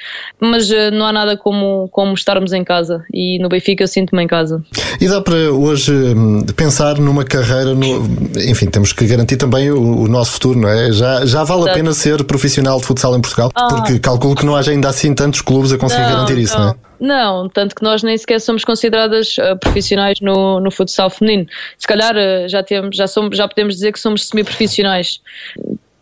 mas 0.41 0.71
uh, 0.71 0.91
não 0.93 1.07
há 1.07 1.13
nada 1.13 1.37
como, 1.37 1.89
como 1.91 2.15
estarmos 2.15 2.53
em 2.53 2.65
casa 2.65 3.05
e 3.13 3.39
no 3.39 3.49
Benfica 3.49 3.85
eu 3.85 3.89
sinto-me 3.89 4.23
em 4.23 4.27
casa. 4.27 4.63
E 5.01 5.09
dá 5.09 5.21
para 5.21 5.53
hoje 5.53 5.93
hum, 5.93 6.45
pensar 6.57 6.99
numa 6.99 7.25
carreira, 7.25 7.75
no, 7.75 8.05
enfim, 8.47 8.67
temos 8.81 8.93
que 8.95 9.07
garantir 9.07 9.37
também 9.37 9.71
o, 9.71 10.03
o, 10.03 10.09
nosso 10.09 10.33
futuro, 10.33 10.59
não 10.59 10.69
é? 10.69 10.91
Já, 10.91 11.27
já 11.27 11.45
vale 11.45 11.63
Exato. 11.63 11.71
a 11.71 11.75
pena 11.75 11.93
ser 11.93 12.25
profissional 12.25 12.81
de 12.81 12.87
futsal 12.87 13.15
em 13.17 13.21
Portugal, 13.21 13.51
ah. 13.55 13.69
porque 13.69 13.99
calculo 13.99 14.35
que 14.35 14.47
não 14.47 14.57
haja 14.57 14.71
ainda 14.71 14.89
assim 14.89 15.15
tantos 15.15 15.43
clubes 15.43 15.71
a 15.73 15.79
conseguir 15.79 16.03
não, 16.05 16.11
garantir 16.11 16.39
isso, 16.39 16.59
não, 16.59 16.65
não 16.65 16.71
é? 16.71 16.77
Não, 17.01 17.49
tanto 17.51 17.75
que 17.75 17.83
nós 17.83 18.03
nem 18.03 18.17
sequer 18.17 18.41
somos 18.41 18.65
consideradas 18.65 19.37
uh, 19.37 19.57
profissionais 19.59 20.19
no, 20.21 20.61
no 20.61 20.71
futsal 20.71 21.11
feminino. 21.11 21.47
Se 21.79 21.87
calhar 21.87 22.15
uh, 22.17 22.49
já, 22.49 22.63
temos, 22.63 22.97
já, 22.97 23.07
somos, 23.07 23.37
já 23.37 23.47
podemos 23.47 23.75
dizer 23.75 23.93
que 23.93 24.01
somos 24.01 24.27
semi-profissionais. 24.29 25.21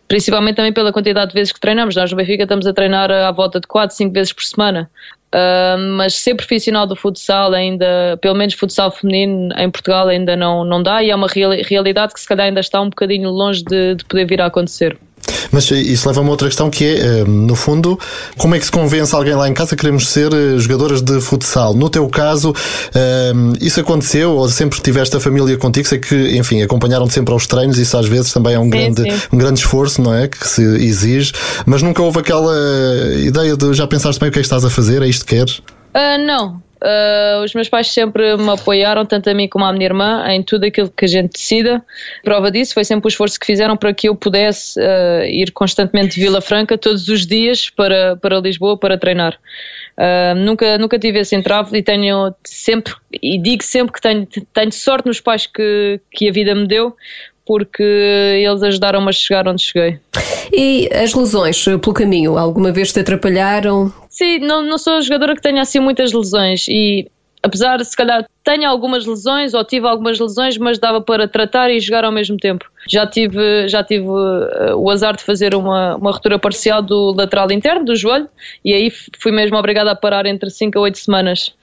Principalmente 0.06 0.56
também 0.56 0.72
pela 0.72 0.92
quantidade 0.92 1.32
de 1.32 1.34
vezes 1.34 1.52
que 1.52 1.60
treinamos. 1.60 1.94
Nós 1.96 2.10
no 2.10 2.16
Benfica 2.16 2.44
estamos 2.44 2.66
a 2.66 2.72
treinar 2.72 3.10
à 3.10 3.30
volta 3.32 3.60
de 3.60 3.66
4, 3.66 3.94
5 3.94 4.12
vezes 4.12 4.32
por 4.32 4.42
semana. 4.42 4.88
Uh, 5.34 5.76
mas 5.96 6.14
ser 6.14 6.34
profissional 6.34 6.86
do 6.86 6.96
futsal 6.96 7.52
ainda, 7.52 8.18
pelo 8.22 8.34
menos 8.34 8.54
futsal 8.54 8.90
feminino 8.90 9.52
em 9.58 9.70
Portugal 9.70 10.08
ainda 10.08 10.34
não, 10.34 10.64
não 10.64 10.82
dá 10.82 11.02
e 11.02 11.10
é 11.10 11.14
uma 11.14 11.26
real, 11.26 11.50
realidade 11.50 12.14
que 12.14 12.20
se 12.20 12.26
calhar 12.26 12.46
ainda 12.46 12.60
está 12.60 12.80
um 12.80 12.88
bocadinho 12.88 13.28
longe 13.28 13.62
de, 13.62 13.96
de 13.96 14.04
poder 14.06 14.24
vir 14.24 14.40
a 14.40 14.46
acontecer. 14.46 14.98
Mas 15.50 15.70
isso 15.70 16.08
leva 16.08 16.20
a 16.20 16.22
uma 16.22 16.30
outra 16.30 16.48
questão 16.48 16.70
que 16.70 16.84
é, 16.84 16.98
eh, 16.98 17.24
no 17.24 17.54
fundo, 17.54 17.98
como 18.36 18.54
é 18.54 18.58
que 18.58 18.64
se 18.64 18.70
convence 18.70 19.14
alguém 19.14 19.34
lá 19.34 19.48
em 19.48 19.54
casa 19.54 19.70
que 19.70 19.76
queremos 19.76 20.08
ser 20.08 20.32
eh, 20.32 20.58
jogadoras 20.58 21.02
de 21.02 21.20
futsal? 21.20 21.74
No 21.74 21.88
teu 21.88 22.08
caso, 22.08 22.54
eh, 22.94 23.32
isso 23.60 23.80
aconteceu 23.80 24.32
ou 24.32 24.48
sempre 24.48 24.80
tiveste 24.80 25.16
a 25.16 25.20
família 25.20 25.56
contigo? 25.56 25.86
Sei 25.88 25.98
que, 25.98 26.36
enfim, 26.36 26.62
acompanharam-te 26.62 27.14
sempre 27.14 27.32
aos 27.32 27.46
treinos, 27.46 27.78
isso 27.78 27.96
às 27.96 28.06
vezes 28.06 28.32
também 28.32 28.54
é 28.54 28.58
um, 28.58 28.64
sim, 28.64 28.70
grande, 28.70 29.02
sim. 29.02 29.20
um 29.32 29.38
grande 29.38 29.60
esforço, 29.60 30.02
não 30.02 30.14
é? 30.14 30.28
Que 30.28 30.46
se 30.46 30.62
exige, 30.62 31.32
mas 31.66 31.82
nunca 31.82 32.02
houve 32.02 32.18
aquela 32.20 32.54
ideia 33.16 33.56
de 33.56 33.74
já 33.74 33.86
pensaste 33.86 34.20
bem 34.20 34.28
o 34.28 34.32
que 34.32 34.38
é 34.38 34.42
que 34.42 34.46
estás 34.46 34.64
a 34.64 34.70
fazer, 34.70 35.02
é 35.02 35.08
isto 35.08 35.24
que 35.24 35.36
queres? 35.36 35.58
Uh, 35.94 36.18
não, 36.26 36.62
Uh, 36.82 37.42
os 37.44 37.54
meus 37.54 37.68
pais 37.68 37.88
sempre 37.88 38.36
me 38.36 38.50
apoiaram, 38.50 39.04
tanto 39.04 39.28
a 39.28 39.34
mim 39.34 39.48
como 39.48 39.64
à 39.64 39.72
minha 39.72 39.86
irmã, 39.86 40.24
em 40.28 40.42
tudo 40.42 40.64
aquilo 40.64 40.90
que 40.90 41.04
a 41.04 41.08
gente 41.08 41.32
decida. 41.32 41.82
Prova 42.22 42.50
disso 42.50 42.74
foi 42.74 42.84
sempre 42.84 43.06
o 43.06 43.10
esforço 43.10 43.38
que 43.38 43.46
fizeram 43.46 43.76
para 43.76 43.92
que 43.92 44.08
eu 44.08 44.14
pudesse 44.14 44.78
uh, 44.80 45.24
ir 45.24 45.50
constantemente 45.50 46.14
de 46.14 46.20
Vila 46.20 46.40
Franca 46.40 46.78
todos 46.78 47.08
os 47.08 47.26
dias 47.26 47.68
para, 47.70 48.16
para 48.16 48.38
Lisboa 48.38 48.78
para 48.78 48.96
treinar. 48.96 49.38
Uh, 49.98 50.34
nunca, 50.36 50.78
nunca 50.78 50.98
tive 50.98 51.18
esse 51.18 51.34
entrave 51.34 51.76
e 51.76 51.82
tenho 51.82 52.32
sempre, 52.44 52.94
e 53.20 53.36
digo 53.36 53.64
sempre 53.64 53.92
que 53.92 54.00
tenho, 54.00 54.26
tenho 54.54 54.72
sorte 54.72 55.06
nos 55.06 55.20
pais 55.20 55.46
que, 55.46 56.00
que 56.12 56.28
a 56.28 56.32
vida 56.32 56.54
me 56.54 56.68
deu, 56.68 56.94
porque 57.44 57.82
eles 57.82 58.62
ajudaram-me 58.62 59.08
a 59.08 59.12
chegar 59.12 59.48
onde 59.48 59.62
cheguei. 59.62 59.98
E 60.52 60.88
as 60.92 61.14
lesões 61.14 61.64
pelo 61.64 61.92
caminho, 61.92 62.38
alguma 62.38 62.70
vez 62.70 62.92
te 62.92 63.00
atrapalharam? 63.00 63.92
Sim, 64.18 64.40
não, 64.40 64.62
não 64.62 64.76
sou 64.78 65.00
jogadora 65.00 65.36
que 65.36 65.40
tenha 65.40 65.62
assim 65.62 65.78
muitas 65.78 66.12
lesões 66.12 66.66
e 66.66 67.08
apesar 67.40 67.76
de 67.76 67.84
se 67.84 67.96
calhar 67.96 68.26
tenha 68.42 68.68
algumas 68.68 69.06
lesões 69.06 69.54
ou 69.54 69.62
tive 69.62 69.86
algumas 69.86 70.18
lesões, 70.18 70.58
mas 70.58 70.76
dava 70.76 71.00
para 71.00 71.28
tratar 71.28 71.70
e 71.70 71.78
jogar 71.78 72.04
ao 72.04 72.10
mesmo 72.10 72.36
tempo. 72.36 72.68
Já 72.88 73.06
tive, 73.06 73.68
já 73.68 73.84
tive 73.84 74.08
uh, 74.08 74.74
o 74.76 74.90
azar 74.90 75.16
de 75.16 75.22
fazer 75.22 75.54
uma, 75.54 75.94
uma 75.94 76.10
ruptura 76.10 76.36
parcial 76.36 76.82
do 76.82 77.14
lateral 77.16 77.48
interno, 77.52 77.84
do 77.84 77.94
joelho, 77.94 78.28
e 78.64 78.74
aí 78.74 78.90
fui 78.90 79.30
mesmo 79.30 79.56
obrigada 79.56 79.92
a 79.92 79.94
parar 79.94 80.26
entre 80.26 80.50
5 80.50 80.76
a 80.76 80.82
8 80.82 80.98
semanas. 80.98 81.54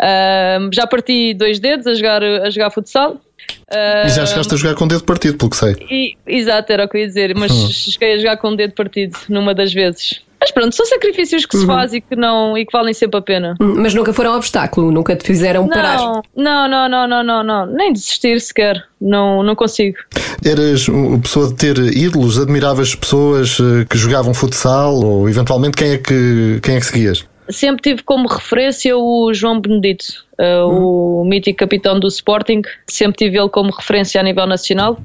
Uh, 0.00 0.72
já 0.72 0.86
parti 0.86 1.34
dois 1.34 1.60
dedos 1.60 1.86
a 1.86 1.92
jogar, 1.92 2.22
a 2.22 2.48
jogar 2.48 2.70
futsal, 2.70 3.20
Uh, 3.70 4.06
e 4.06 4.08
já 4.10 4.26
chegaste 4.26 4.54
a 4.54 4.56
jogar 4.56 4.74
com 4.74 4.84
o 4.86 4.88
dedo 4.88 5.04
partido, 5.04 5.36
pelo 5.36 5.50
que 5.50 5.56
sei. 5.56 5.76
E, 5.90 6.16
exato, 6.26 6.72
era 6.72 6.84
o 6.84 6.88
que 6.88 6.96
eu 6.96 7.00
ia 7.02 7.06
dizer, 7.06 7.34
mas 7.34 7.52
hum. 7.52 7.68
cheguei 7.70 8.14
a 8.14 8.18
jogar 8.18 8.36
com 8.38 8.48
o 8.48 8.56
dedo 8.56 8.72
partido 8.72 9.16
numa 9.28 9.54
das 9.54 9.72
vezes. 9.72 10.22
Mas 10.48 10.50
pronto, 10.52 10.74
são 10.74 10.86
sacrifícios 10.86 11.44
que 11.44 11.56
se 11.56 11.64
uhum. 11.64 11.74
fazem 11.74 11.98
e 11.98 12.00
que, 12.00 12.16
não, 12.16 12.56
e 12.56 12.64
que 12.64 12.72
valem 12.72 12.94
sempre 12.94 13.18
a 13.18 13.22
pena. 13.22 13.54
Hum, 13.60 13.74
mas 13.76 13.92
nunca 13.92 14.14
foram 14.14 14.34
obstáculo, 14.34 14.90
nunca 14.90 15.14
te 15.14 15.26
fizeram 15.26 15.62
não, 15.62 15.68
parar? 15.68 15.98
Não, 16.34 16.68
não, 16.68 16.88
não, 16.88 17.06
não, 17.06 17.22
não, 17.22 17.44
não, 17.44 17.66
nem 17.66 17.92
desistir 17.92 18.40
sequer, 18.40 18.82
não, 18.98 19.42
não 19.42 19.54
consigo. 19.54 19.98
Eras 20.42 20.88
uma 20.88 21.18
pessoa 21.18 21.48
de 21.48 21.54
ter 21.54 21.76
ídolos, 21.78 22.38
admiravas 22.38 22.94
pessoas 22.94 23.58
eh, 23.60 23.84
que 23.84 23.98
jogavam 23.98 24.32
futsal 24.32 24.94
ou 24.94 25.28
eventualmente 25.28 25.76
quem 25.76 25.92
é 25.92 25.98
que, 25.98 26.60
quem 26.62 26.76
é 26.76 26.80
que 26.80 26.86
seguias? 26.86 27.26
Sempre 27.50 27.82
tive 27.82 28.02
como 28.02 28.26
referência 28.26 28.96
o 28.96 29.32
João 29.34 29.60
Benedito, 29.60 30.04
uh, 30.38 30.66
hum. 30.66 31.22
o 31.22 31.24
mítico 31.24 31.58
capitão 31.58 31.98
do 31.98 32.06
Sporting, 32.08 32.62
sempre 32.86 33.18
tive 33.18 33.38
ele 33.38 33.48
como 33.48 33.70
referência 33.70 34.20
a 34.20 34.24
nível 34.24 34.46
nacional. 34.46 34.98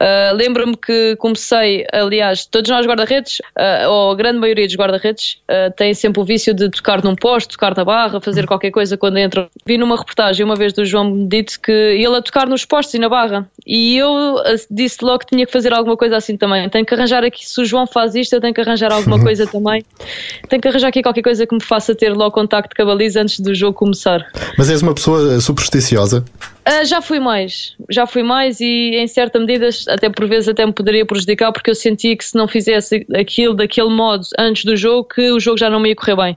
Uh, 0.00 0.34
Lembro-me 0.34 0.76
que 0.76 1.16
comecei, 1.16 1.86
aliás, 1.92 2.44
todos 2.44 2.70
nós 2.70 2.86
guarda-redes, 2.86 3.40
uh, 3.58 3.88
ou 3.88 4.10
a 4.12 4.14
grande 4.14 4.38
maioria 4.38 4.66
dos 4.66 4.76
guarda-redes, 4.76 5.38
uh, 5.48 5.72
têm 5.74 5.94
sempre 5.94 6.20
o 6.20 6.24
vício 6.24 6.52
de 6.52 6.68
tocar 6.68 7.02
num 7.02 7.14
posto, 7.14 7.52
tocar 7.52 7.74
na 7.74 7.84
barra, 7.84 8.20
fazer 8.20 8.42
uhum. 8.42 8.46
qualquer 8.46 8.70
coisa 8.70 8.96
quando 8.96 9.18
entram. 9.18 9.48
Vi 9.64 9.78
numa 9.78 9.96
reportagem 9.96 10.44
uma 10.44 10.54
vez 10.54 10.72
do 10.72 10.84
João 10.84 11.26
dito 11.26 11.58
que 11.60 11.72
ele 11.72 12.14
a 12.14 12.22
tocar 12.22 12.46
nos 12.46 12.64
postos 12.64 12.94
e 12.94 12.98
na 12.98 13.08
barra. 13.08 13.48
E 13.66 13.96
eu 13.96 14.36
disse 14.70 14.98
logo 15.02 15.20
que 15.20 15.26
tinha 15.26 15.46
que 15.46 15.52
fazer 15.52 15.72
alguma 15.72 15.96
coisa 15.96 16.16
assim 16.16 16.36
também. 16.36 16.68
Tenho 16.68 16.84
que 16.84 16.94
arranjar 16.94 17.24
aqui, 17.24 17.46
se 17.46 17.60
o 17.60 17.64
João 17.64 17.86
faz 17.86 18.14
isto, 18.14 18.34
eu 18.34 18.40
tenho 18.40 18.52
que 18.52 18.60
arranjar 18.60 18.92
alguma 18.92 19.18
coisa 19.18 19.46
também. 19.50 19.84
Tenho 20.48 20.60
que 20.60 20.68
arranjar 20.68 20.88
aqui 20.88 21.02
qualquer 21.02 21.22
coisa 21.22 21.46
que 21.46 21.54
me 21.54 21.62
faça 21.62 21.94
ter 21.94 22.12
logo 22.12 22.32
contacto 22.32 22.76
com 22.76 22.82
a 22.82 22.84
baliza 22.84 23.22
antes 23.22 23.40
do 23.40 23.54
jogo 23.54 23.74
começar. 23.74 24.26
Mas 24.58 24.70
és 24.70 24.82
uma 24.82 24.94
pessoa 24.94 25.40
supersticiosa? 25.40 26.24
Uh, 26.66 26.84
já 26.84 27.00
fui 27.00 27.20
mais, 27.20 27.76
já 27.88 28.06
fui 28.06 28.24
mais 28.24 28.60
e 28.60 28.96
em 28.96 29.06
certa 29.06 29.38
medida 29.38 29.68
até 29.88 30.10
por 30.10 30.26
vezes 30.26 30.48
até 30.48 30.66
me 30.66 30.72
poderia 30.72 31.06
prejudicar 31.06 31.52
porque 31.52 31.70
eu 31.70 31.76
sentia 31.76 32.16
que 32.16 32.24
se 32.24 32.34
não 32.34 32.48
fizesse 32.48 33.06
aquilo 33.14 33.54
daquele 33.54 33.90
modo 33.90 34.26
antes 34.36 34.64
do 34.64 34.76
jogo 34.76 35.08
que 35.08 35.30
o 35.30 35.38
jogo 35.38 35.58
já 35.58 35.70
não 35.70 35.78
me 35.78 35.90
ia 35.90 35.94
correr 35.94 36.16
bem 36.16 36.32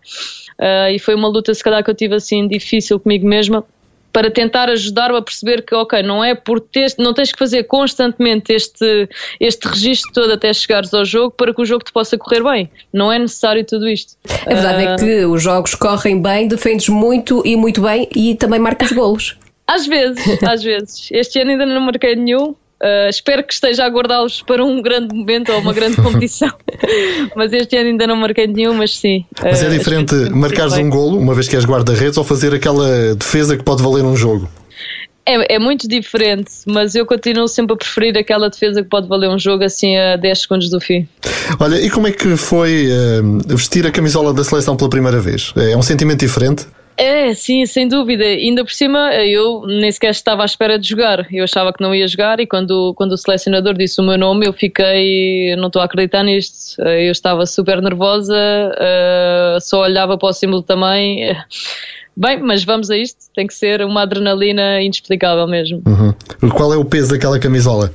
uh, 0.59 0.93
e 0.93 1.00
foi 1.00 1.15
uma 1.15 1.27
luta 1.27 1.51
se 1.51 1.63
calhar 1.63 1.83
que 1.83 1.89
eu 1.89 1.95
tive 1.95 2.13
assim 2.13 2.48
difícil 2.48 3.00
comigo 3.00 3.27
mesma 3.27 3.65
para 4.12 4.31
tentar 4.31 4.69
ajudar-me 4.69 5.17
a 5.17 5.21
perceber 5.21 5.62
que, 5.62 5.74
ok, 5.75 6.01
não 6.01 6.24
é 6.24 6.33
por 6.33 6.59
ter, 6.59 6.93
não 6.98 7.13
tens 7.13 7.31
que 7.31 7.38
fazer 7.38 7.63
constantemente 7.63 8.51
este, 8.53 9.07
este 9.39 9.67
registro 9.67 10.12
todo 10.13 10.33
até 10.33 10.51
chegares 10.51 10.93
ao 10.93 11.05
jogo 11.05 11.31
para 11.31 11.53
que 11.53 11.62
o 11.62 11.65
jogo 11.65 11.83
te 11.83 11.91
possa 11.91 12.17
correr 12.17 12.43
bem. 12.43 12.69
Não 12.91 13.12
é 13.12 13.19
necessário 13.19 13.63
tudo 13.63 13.88
isto. 13.88 14.15
A 14.45 14.53
verdade 14.53 14.83
uh... 14.83 14.89
é 14.89 14.95
que 14.95 15.25
os 15.25 15.43
jogos 15.43 15.75
correm 15.75 16.21
bem, 16.21 16.48
defendes 16.48 16.89
muito 16.89 17.43
e 17.45 17.55
muito 17.55 17.81
bem 17.81 18.09
e 18.15 18.36
também 18.36 18.59
marcas 18.59 18.91
golos. 18.91 19.38
Às 19.69 19.85
vezes, 19.85 20.43
às 20.43 20.63
vezes. 20.63 21.09
Este 21.11 21.39
ano 21.39 21.51
ainda 21.51 21.65
não 21.65 21.81
marquei 21.81 22.15
nenhum. 22.15 22.55
Uh, 22.81 23.09
espero 23.09 23.43
que 23.43 23.53
esteja 23.53 23.83
a 23.83 23.89
guardá-los 23.89 24.41
para 24.41 24.63
um 24.63 24.81
grande 24.81 25.13
momento 25.13 25.51
ou 25.51 25.59
uma 25.59 25.73
grande 25.73 25.97
competição. 26.01 26.49
mas 27.35 27.53
este 27.53 27.75
ano 27.77 27.89
ainda 27.89 28.07
não 28.07 28.15
marquei 28.15 28.47
nenhum, 28.47 28.73
mas 28.73 28.97
sim. 28.97 29.25
Mas 29.43 29.61
é 29.61 29.67
uh, 29.67 29.69
diferente 29.69 30.15
marcares 30.31 30.73
um 30.73 30.89
golo, 30.89 31.19
uma 31.19 31.35
vez 31.35 31.47
que 31.47 31.55
és 31.55 31.65
guarda-redes, 31.65 32.17
ou 32.17 32.23
fazer 32.23 32.53
aquela 32.53 33.13
defesa 33.15 33.55
que 33.55 33.63
pode 33.63 33.83
valer 33.83 34.03
um 34.03 34.15
jogo? 34.15 34.49
É, 35.25 35.55
é, 35.55 35.59
muito 35.59 35.88
diferente, 35.88 36.49
mas 36.65 36.95
eu 36.95 37.05
continuo 37.05 37.47
sempre 37.47 37.73
a 37.73 37.77
preferir 37.77 38.17
aquela 38.17 38.49
defesa 38.49 38.81
que 38.81 38.89
pode 38.89 39.07
valer 39.07 39.29
um 39.29 39.38
jogo 39.38 39.63
assim 39.63 39.95
a 39.95 40.15
10 40.15 40.41
segundos 40.41 40.69
do 40.71 40.79
fim. 40.79 41.07
Olha, 41.59 41.75
e 41.75 41.88
como 41.89 42.07
é 42.07 42.11
que 42.11 42.35
foi 42.35 42.88
uh, 42.88 43.55
vestir 43.55 43.85
a 43.85 43.91
camisola 43.91 44.33
da 44.33 44.43
seleção 44.43 44.75
pela 44.75 44.89
primeira 44.89 45.19
vez? 45.19 45.53
É 45.55 45.77
um 45.77 45.83
sentimento 45.83 46.21
diferente? 46.21 46.65
É, 47.00 47.34
sim, 47.34 47.65
sem 47.65 47.88
dúvida. 47.88 48.25
Ainda 48.25 48.62
por 48.62 48.74
cima, 48.74 49.13
eu 49.15 49.65
nem 49.65 49.89
sequer 49.89 50.10
estava 50.10 50.41
à 50.41 50.46
espera 50.46 50.77
de 50.77 50.89
jogar. 50.89 51.25
Eu 51.32 51.46
achava 51.46 51.72
que 51.72 51.82
não 51.82 51.96
ia 51.96 52.06
jogar 52.06 52.41
e 52.41 52.46
quando, 52.46 52.94
quando 52.94 53.13
o 53.13 53.18
selecionador 53.18 53.74
disse 53.74 54.01
o 54.01 54.03
meu 54.03 54.18
nome, 54.18 54.46
eu 54.46 54.51
fiquei, 54.51 55.56
não 55.56 55.68
estou 55.68 55.82
a 55.82 55.86
acreditar 55.86 56.24
nisto. 56.24 56.82
Eu 56.82 57.13
estava 57.13 57.46
super 57.46 57.82
nervosa, 57.82 58.36
uh, 58.36 59.62
só 59.62 59.84
olhava 59.84 60.18
para 60.18 60.27
o 60.27 60.34
símbolo 60.34 60.62
também. 60.62 61.34
Bem, 62.18 62.41
mas 62.41 62.65
vamos 62.65 62.91
a 62.91 62.98
isto. 62.98 63.32
Tem 63.34 63.48
que 63.48 63.53
ser 63.53 63.82
uma 63.82 64.01
adrenalina 64.01 64.82
inexplicável 64.82 65.48
mesmo. 65.48 65.82
Uhum. 65.88 66.50
Qual 66.50 66.74
é 66.74 66.75
o 66.75 66.84
peso 66.84 67.12
daquela 67.12 67.39
camisola? 67.39 67.94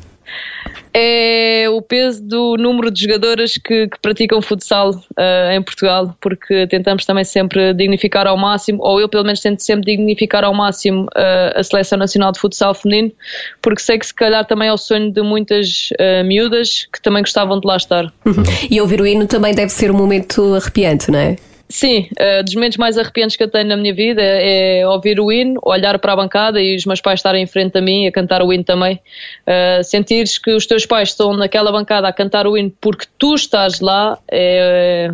É 0.97 1.69
o 1.69 1.83
peso 1.83 2.23
do 2.23 2.57
número 2.57 2.89
de 2.89 3.03
jogadoras 3.03 3.55
que, 3.55 3.89
que 3.89 3.99
praticam 4.01 4.41
futsal 4.41 4.91
uh, 4.91 5.51
em 5.53 5.61
Portugal, 5.61 6.17
porque 6.21 6.69
tentamos 6.69 7.05
também 7.05 7.25
sempre 7.25 7.75
dignificar 7.75 8.29
ao 8.29 8.37
máximo, 8.37 8.79
ou 8.81 9.01
eu 9.01 9.09
pelo 9.09 9.25
menos 9.25 9.41
tento 9.41 9.61
sempre 9.61 9.97
dignificar 9.97 10.45
ao 10.45 10.55
máximo 10.55 11.05
uh, 11.07 11.59
a 11.59 11.63
Seleção 11.65 11.99
Nacional 11.99 12.31
de 12.31 12.39
Futsal 12.39 12.75
Feminino, 12.75 13.13
porque 13.61 13.83
sei 13.83 13.99
que 13.99 14.07
se 14.07 14.15
calhar 14.15 14.47
também 14.47 14.69
é 14.69 14.73
o 14.73 14.79
sonho 14.79 15.11
de 15.11 15.21
muitas 15.21 15.91
uh, 15.93 16.25
miúdas 16.25 16.87
que 16.93 17.03
também 17.03 17.23
gostavam 17.23 17.59
de 17.59 17.67
lá 17.67 17.77
estar. 17.77 18.05
Uhum. 18.25 18.45
E 18.71 18.81
ouvir 18.81 19.01
o 19.01 19.07
hino 19.07 19.27
também 19.27 19.53
deve 19.53 19.71
ser 19.71 19.91
um 19.91 19.97
momento 19.97 20.55
arrepiante, 20.55 21.11
não 21.11 21.19
é? 21.19 21.37
Sim, 21.75 22.09
uh, 22.13 22.45
dos 22.45 22.55
momentos 22.55 22.79
mais 22.79 22.97
arrepiantes 22.97 23.37
que 23.37 23.43
eu 23.43 23.51
tenho 23.51 23.67
na 23.67 23.77
minha 23.77 23.93
vida 23.93 24.23
é, 24.23 24.79
é, 24.79 24.89
ouvir 24.89 25.19
o 25.19 25.33
hino, 25.33 25.59
olhar 25.61 25.99
para 25.99 26.13
a 26.13 26.17
bancada 26.17 26.63
e 26.63 26.77
os 26.77 26.87
meus 26.87 27.01
pais 27.01 27.19
estarem 27.19 27.43
em 27.43 27.49
frente 27.49 27.77
a 27.77 27.81
mim 27.81 28.07
a 28.07 28.13
cantar 28.13 28.43
o 28.43 28.53
hino 28.53 28.63
também. 28.63 29.01
Uh, 29.45 29.83
sentires 29.83 30.39
que 30.39 30.53
os 30.53 30.69
teus 30.69 30.87
pais 30.87 31.09
estão 31.09 31.37
naquela 31.37 31.73
bancada 31.73 32.07
a 32.07 32.13
cantar 32.13 32.47
o 32.47 32.57
hino 32.57 32.73
porque 32.81 33.07
tu 33.19 33.35
estás 33.35 33.81
lá 33.81 34.17
é, 34.31 35.11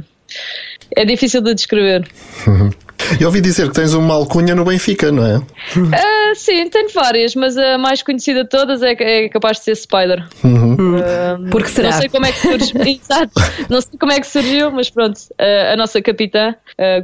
é 0.95 1.05
difícil 1.07 1.41
de 1.41 1.55
descrever. 1.55 2.07
Uhum. 3.11 3.17
E 3.21 3.25
ouvi 3.25 3.41
dizer 3.41 3.69
que 3.69 3.75
tens 3.75 3.93
uma 3.95 4.15
alcunha 4.15 4.55
no 4.55 4.65
Benfica, 4.65 5.11
não 5.11 5.27
é? 5.27 5.39
Uh, 5.39 6.35
sim, 6.35 6.69
tenho 6.69 6.89
várias, 6.93 7.35
mas 7.35 7.57
a 7.57 7.79
mais 7.79 8.03
conhecida 8.03 8.45
de 8.45 8.51
todas 8.51 8.83
é, 8.83 8.93
é 8.93 9.29
capaz 9.29 9.59
de 9.59 9.65
ser 9.65 9.77
Spider. 9.77 10.25
Uhum. 10.45 10.99
Uh, 10.99 11.51
Porque 11.51 11.69
será? 11.69 11.91
Não 11.91 11.99
sei 11.99 12.09
como 12.09 12.27
é 12.27 12.33
que 12.33 12.41
surgiu, 12.41 12.81
exato, 12.87 13.33
não 13.69 13.81
sei 13.81 13.99
como 13.99 14.13
é 14.13 14.21
que 14.21 14.27
surgiu, 14.27 14.71
mas 14.71 14.91
pronto, 14.91 15.17
uh, 15.17 15.73
a 15.73 15.77
nossa 15.77 16.01
capitã 16.01 16.55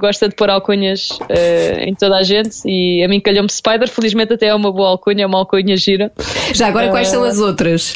gosta 0.01 0.29
de 0.29 0.35
pôr 0.35 0.49
alcunhas 0.49 1.19
em 1.81 1.95
toda 1.95 2.17
a 2.17 2.23
gente 2.23 2.57
e 2.65 3.05
a 3.05 3.09
mim 3.09 3.21
calhou-me 3.21 3.51
Spider, 3.51 3.89
felizmente 3.89 4.33
até 4.33 4.47
é 4.47 4.55
uma 4.55 4.73
boa 4.73 4.89
alcunha, 4.89 5.25
é 5.25 5.27
uma 5.27 5.39
alcunha 5.39 5.77
gira. 5.77 6.11
Já 6.55 6.69
agora 6.69 6.89
quais 6.89 7.09
são 7.09 7.23
as 7.23 7.39
outras? 7.39 7.95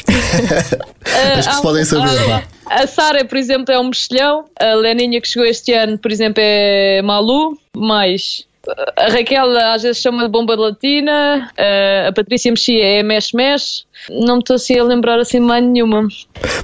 As 1.37 1.47
que 1.47 1.55
se 1.55 1.61
podem 1.61 1.83
saber, 1.83 2.15
vá. 2.27 2.43
A 2.65 2.87
Sara, 2.87 3.25
por 3.25 3.37
exemplo, 3.37 3.73
é 3.73 3.79
um 3.79 3.85
mexilhão. 3.85 4.45
A 4.59 4.73
Leninha 4.75 5.19
que 5.19 5.27
chegou 5.27 5.47
este 5.47 5.73
ano, 5.73 5.97
por 5.97 6.11
exemplo, 6.11 6.41
é 6.43 7.01
Malu. 7.01 7.57
Mais. 7.75 8.45
A 8.95 9.09
Raquel 9.09 9.57
às 9.57 9.81
vezes 9.81 10.01
chama 10.01 10.23
de 10.23 10.29
bomba 10.29 10.55
latina, 10.55 11.51
a 12.07 12.11
Patrícia 12.13 12.51
Mexia 12.51 12.83
é 12.83 13.03
mexe-mexe. 13.03 13.83
Não 14.09 14.35
me 14.35 14.39
estou 14.41 14.55
assim 14.55 14.79
a 14.79 14.83
lembrar 14.83 15.19
assim 15.19 15.39
mais 15.39 15.63
nenhuma. 15.63 16.07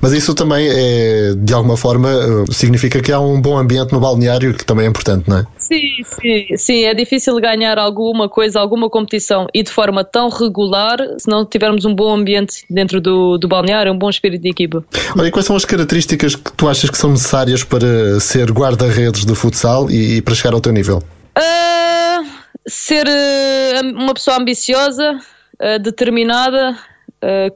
Mas 0.01 0.13
isso 0.13 0.34
também 0.34 0.68
é, 0.70 1.34
de 1.36 1.54
alguma 1.54 1.77
forma, 1.77 2.10
significa 2.51 3.01
que 3.01 3.12
há 3.12 3.20
um 3.20 3.39
bom 3.39 3.58
ambiente 3.58 3.92
no 3.92 4.00
balneário, 4.00 4.54
que 4.54 4.66
também 4.66 4.86
é 4.86 4.89
importante, 4.89 5.30
não 5.30 5.39
é? 5.39 5.46
Sim, 5.58 5.82
sim, 6.04 6.58
sim. 6.58 6.84
É 6.86 6.94
difícil 6.94 7.36
ganhar 7.39 7.77
alguma 7.77 8.30
coisa, 8.30 8.60
alguma 8.60 8.89
competição 8.89 9.48
e 9.54 9.62
de 9.62 9.72
forma 9.72 10.04
tão 10.04 10.30
regular 10.30 10.98
se 11.18 11.30
não 11.30 11.46
tivermos 11.46 11.86
um 11.86 11.94
bom 11.94 12.13
ambiente 12.16 12.63
dentro 12.70 13.01
do, 13.01 13.38
do 13.38 13.48
balneário, 13.48 13.92
um 13.92 13.98
bom 13.98 14.10
espírito 14.10 14.42
de 14.42 14.50
equipa. 14.50 14.84
Olha, 15.18 15.32
quais 15.32 15.46
são 15.46 15.56
as 15.56 15.66
características 15.66 16.36
que 16.36 16.51
tu 16.54 16.68
achas 16.68 16.89
que 16.89 16.98
são 16.98 17.12
necessárias 17.12 17.63
para 17.63 18.20
ser 18.20 18.51
guarda-redes 18.51 19.25
de 19.25 19.36
futsal 19.36 19.89
e, 19.89 20.18
e, 20.18 20.22
para 20.22 20.34
chegar 20.34 20.54
ao 20.54 20.62
teu 20.62 20.72
nível? 20.72 21.04
Uh, 21.38 22.27
ser 22.67 23.06
uh, 23.08 23.88
uma 23.96 24.13
pessoa 24.13 24.38
ambiciosa, 24.38 25.20
uh, 25.62 25.79
determinada, 25.79 26.77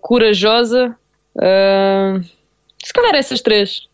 corajosa. 0.02 0.96
se 2.84 2.94
calhar 2.94 3.16
essas 3.16 3.42
três. 3.42 3.88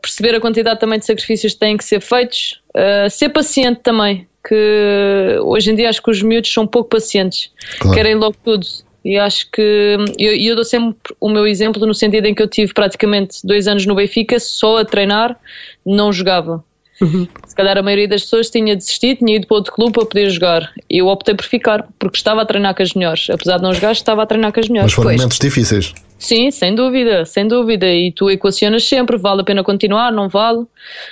perceber 0.00 0.34
a 0.34 0.40
quantidade 0.40 0.80
também 0.80 0.98
de 0.98 1.04
sacrifícios 1.04 1.52
que 1.52 1.58
têm 1.58 1.76
que 1.76 1.84
ser 1.84 2.00
feitos, 2.00 2.62
ser 3.10 3.28
paciente 3.28 3.80
também, 3.82 4.26
que 4.48 5.38
hoje 5.42 5.70
em 5.70 5.74
dia 5.74 5.90
acho 5.90 6.02
que 6.02 6.10
os 6.10 6.22
miúdos 6.22 6.50
são 6.50 6.66
pouco 6.66 6.88
pacientes, 6.88 7.50
claro. 7.78 7.94
querem 7.94 8.14
logo 8.14 8.34
tudo. 8.42 8.66
E 9.04 9.18
acho 9.18 9.48
que 9.50 9.96
eu, 10.18 10.34
eu 10.34 10.56
dou 10.56 10.64
sempre 10.64 11.14
o 11.20 11.28
meu 11.28 11.46
exemplo 11.46 11.86
no 11.86 11.94
sentido 11.94 12.24
em 12.24 12.34
que 12.34 12.42
eu 12.42 12.48
tive 12.48 12.72
praticamente 12.72 13.46
dois 13.46 13.68
anos 13.68 13.84
no 13.84 13.94
Benfica 13.94 14.40
só 14.40 14.78
a 14.78 14.84
treinar, 14.86 15.38
não 15.84 16.10
jogava. 16.10 16.64
Uhum. 17.00 17.28
Se 17.56 17.62
calhar 17.62 17.78
a 17.78 17.82
maioria 17.82 18.06
das 18.06 18.20
pessoas 18.20 18.50
tinha 18.50 18.76
desistido, 18.76 19.24
tinha 19.24 19.36
ido 19.36 19.46
para 19.46 19.56
outro 19.56 19.72
clube 19.72 19.92
para 19.92 20.04
poder 20.04 20.28
jogar. 20.28 20.70
Eu 20.90 21.06
optei 21.06 21.34
por 21.34 21.46
ficar, 21.46 21.88
porque 21.98 22.18
estava 22.18 22.42
a 22.42 22.44
treinar 22.44 22.74
com 22.74 22.82
as 22.82 22.92
melhores. 22.92 23.30
Apesar 23.30 23.56
de 23.56 23.62
não 23.62 23.72
jogar, 23.72 23.92
estava 23.92 24.22
a 24.24 24.26
treinar 24.26 24.52
com 24.52 24.60
as 24.60 24.68
melhores. 24.68 24.92
Mas 24.92 24.94
foram 24.94 25.08
pois. 25.08 25.16
momentos 25.16 25.38
difíceis. 25.38 25.94
Sim, 26.18 26.50
sem 26.50 26.74
dúvida, 26.74 27.24
sem 27.24 27.48
dúvida. 27.48 27.86
E 27.86 28.12
tu 28.12 28.28
equacionas 28.28 28.86
sempre: 28.86 29.16
vale 29.16 29.40
a 29.40 29.44
pena 29.44 29.64
continuar, 29.64 30.12
não 30.12 30.28
vale? 30.28 30.66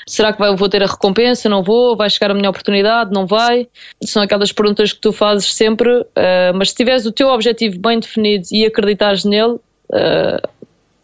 Será 0.07 0.35
que 0.35 0.39
vai, 0.39 0.55
vou 0.55 0.69
ter 0.69 0.83
a 0.83 0.87
recompensa? 0.87 1.49
Não 1.49 1.63
vou? 1.63 1.97
Vai 1.97 2.11
chegar 2.11 2.31
a 2.31 2.35
minha 2.35 2.51
oportunidade? 2.51 3.11
Não 3.11 3.27
vai? 3.27 3.67
São 4.03 4.23
aquelas 4.23 4.53
perguntas 4.53 4.93
que 4.93 5.01
tu 5.01 5.13
fazes 5.13 5.51
sempre. 5.55 5.91
Uh, 5.91 6.53
mas 6.55 6.69
se 6.69 6.77
tiveres 6.77 7.07
o 7.07 7.13
teu 7.13 7.29
objetivo 7.29 7.79
bem 7.79 8.01
definido 8.01 8.45
e 8.53 8.67
acreditares 8.67 9.25
nele, 9.25 9.55
uh, 9.55 10.49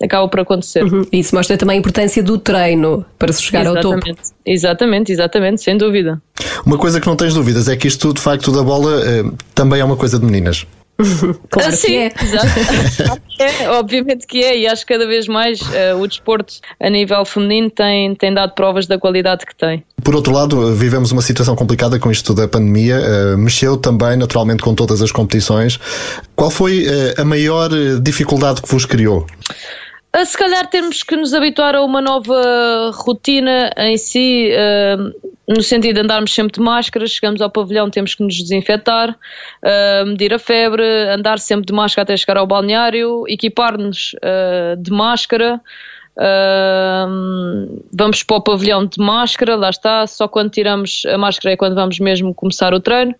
acaba 0.03 0.27
por 0.29 0.41
acontecer. 0.41 0.83
Uhum. 0.85 1.05
Isso 1.13 1.35
mostra 1.35 1.57
também 1.57 1.77
a 1.77 1.79
importância 1.79 2.23
do 2.23 2.39
treino 2.39 3.05
para 3.19 3.33
se 3.33 3.43
chegar 3.43 3.63
exatamente, 3.63 3.87
ao 3.87 4.17
topo. 4.17 4.31
Exatamente, 4.47 5.13
exatamente, 5.13 5.63
sem 5.63 5.77
dúvida. 5.77 6.21
Uma 6.65 6.79
coisa 6.79 7.01
que 7.01 7.07
não 7.07 7.17
tens 7.17 7.35
dúvidas 7.35 7.69
é 7.69 7.77
que 7.77 7.87
isto, 7.87 8.13
de 8.13 8.21
facto, 8.21 8.51
da 8.51 8.63
bola 8.63 9.03
eh, 9.05 9.25
também 9.55 9.81
é 9.81 9.85
uma 9.85 9.97
coisa 9.97 10.19
de 10.19 10.25
meninas. 10.25 10.67
claro 11.51 11.69
ah, 11.69 11.73
sim, 11.73 11.87
que 11.87 11.97
é. 11.97 12.13
Exato. 12.23 13.23
é. 13.41 13.69
Obviamente 13.71 14.27
que 14.27 14.43
é, 14.43 14.59
e 14.59 14.67
acho 14.67 14.85
que 14.85 14.93
cada 14.93 15.07
vez 15.07 15.27
mais 15.27 15.61
uh, 15.61 15.99
o 15.99 16.07
desporto 16.07 16.55
a 16.79 16.91
nível 16.91 17.25
feminino 17.25 17.71
tem, 17.71 18.15
tem 18.15 18.33
dado 18.35 18.55
provas 18.55 18.87
da 18.87 18.99
qualidade 18.99 19.47
que 19.47 19.55
tem. 19.55 19.83
Por 20.03 20.15
outro 20.15 20.33
lado, 20.33 20.75
vivemos 20.75 21.13
uma 21.13 21.23
situação 21.23 21.57
complicada 21.57 21.99
com 21.99 22.11
isto 22.11 22.35
da 22.35 22.47
pandemia, 22.47 22.99
uh, 22.99 23.39
mexeu 23.39 23.77
também 23.77 24.17
naturalmente 24.17 24.63
com 24.63 24.75
todas 24.75 25.01
as 25.03 25.13
competições. 25.13 25.79
Qual 26.35 26.51
foi 26.51 26.87
uh, 26.87 27.21
a 27.21 27.25
maior 27.25 27.71
dificuldade 28.03 28.63
que 28.63 28.69
vos 28.69 28.85
criou? 28.85 29.27
Se 30.13 30.37
calhar 30.37 30.67
temos 30.67 31.05
que 31.05 31.15
nos 31.15 31.33
habituar 31.33 31.77
a 31.77 31.85
uma 31.85 32.01
nova 32.01 32.91
rotina 32.93 33.71
em 33.77 33.97
si, 33.97 34.51
uh, 34.53 35.31
no 35.47 35.63
sentido 35.63 35.95
de 35.95 36.01
andarmos 36.01 36.35
sempre 36.35 36.55
de 36.55 36.61
máscara, 36.61 37.07
chegamos 37.07 37.41
ao 37.41 37.49
pavilhão, 37.49 37.89
temos 37.89 38.17
que 38.17 38.25
nos 38.25 38.37
desinfetar, 38.37 39.11
uh, 39.11 40.07
medir 40.07 40.35
a 40.35 40.39
febre, 40.39 40.83
andar 41.11 41.39
sempre 41.39 41.67
de 41.67 41.73
máscara 41.73 42.03
até 42.03 42.17
chegar 42.17 42.39
ao 42.39 42.47
balneário, 42.47 43.25
equipar-nos 43.29 44.15
uh, 44.15 44.77
de 44.83 44.91
máscara. 44.91 45.61
vamos 47.93 48.25
para 48.25 48.37
o 48.37 48.43
pavilhão 48.43 48.87
de 48.87 48.99
máscara, 48.99 49.55
lá 49.55 49.71
está, 49.71 50.09
só 50.09 50.27
quando 50.27 50.51
tiramos 50.51 51.05
a 51.07 51.17
máscara 51.17 51.55
é 51.55 51.57
quando 51.57 51.77
vamos 51.77 52.01
mesmo 52.01 52.35
começar 52.35 52.75
o 52.75 52.81
treino. 52.81 53.15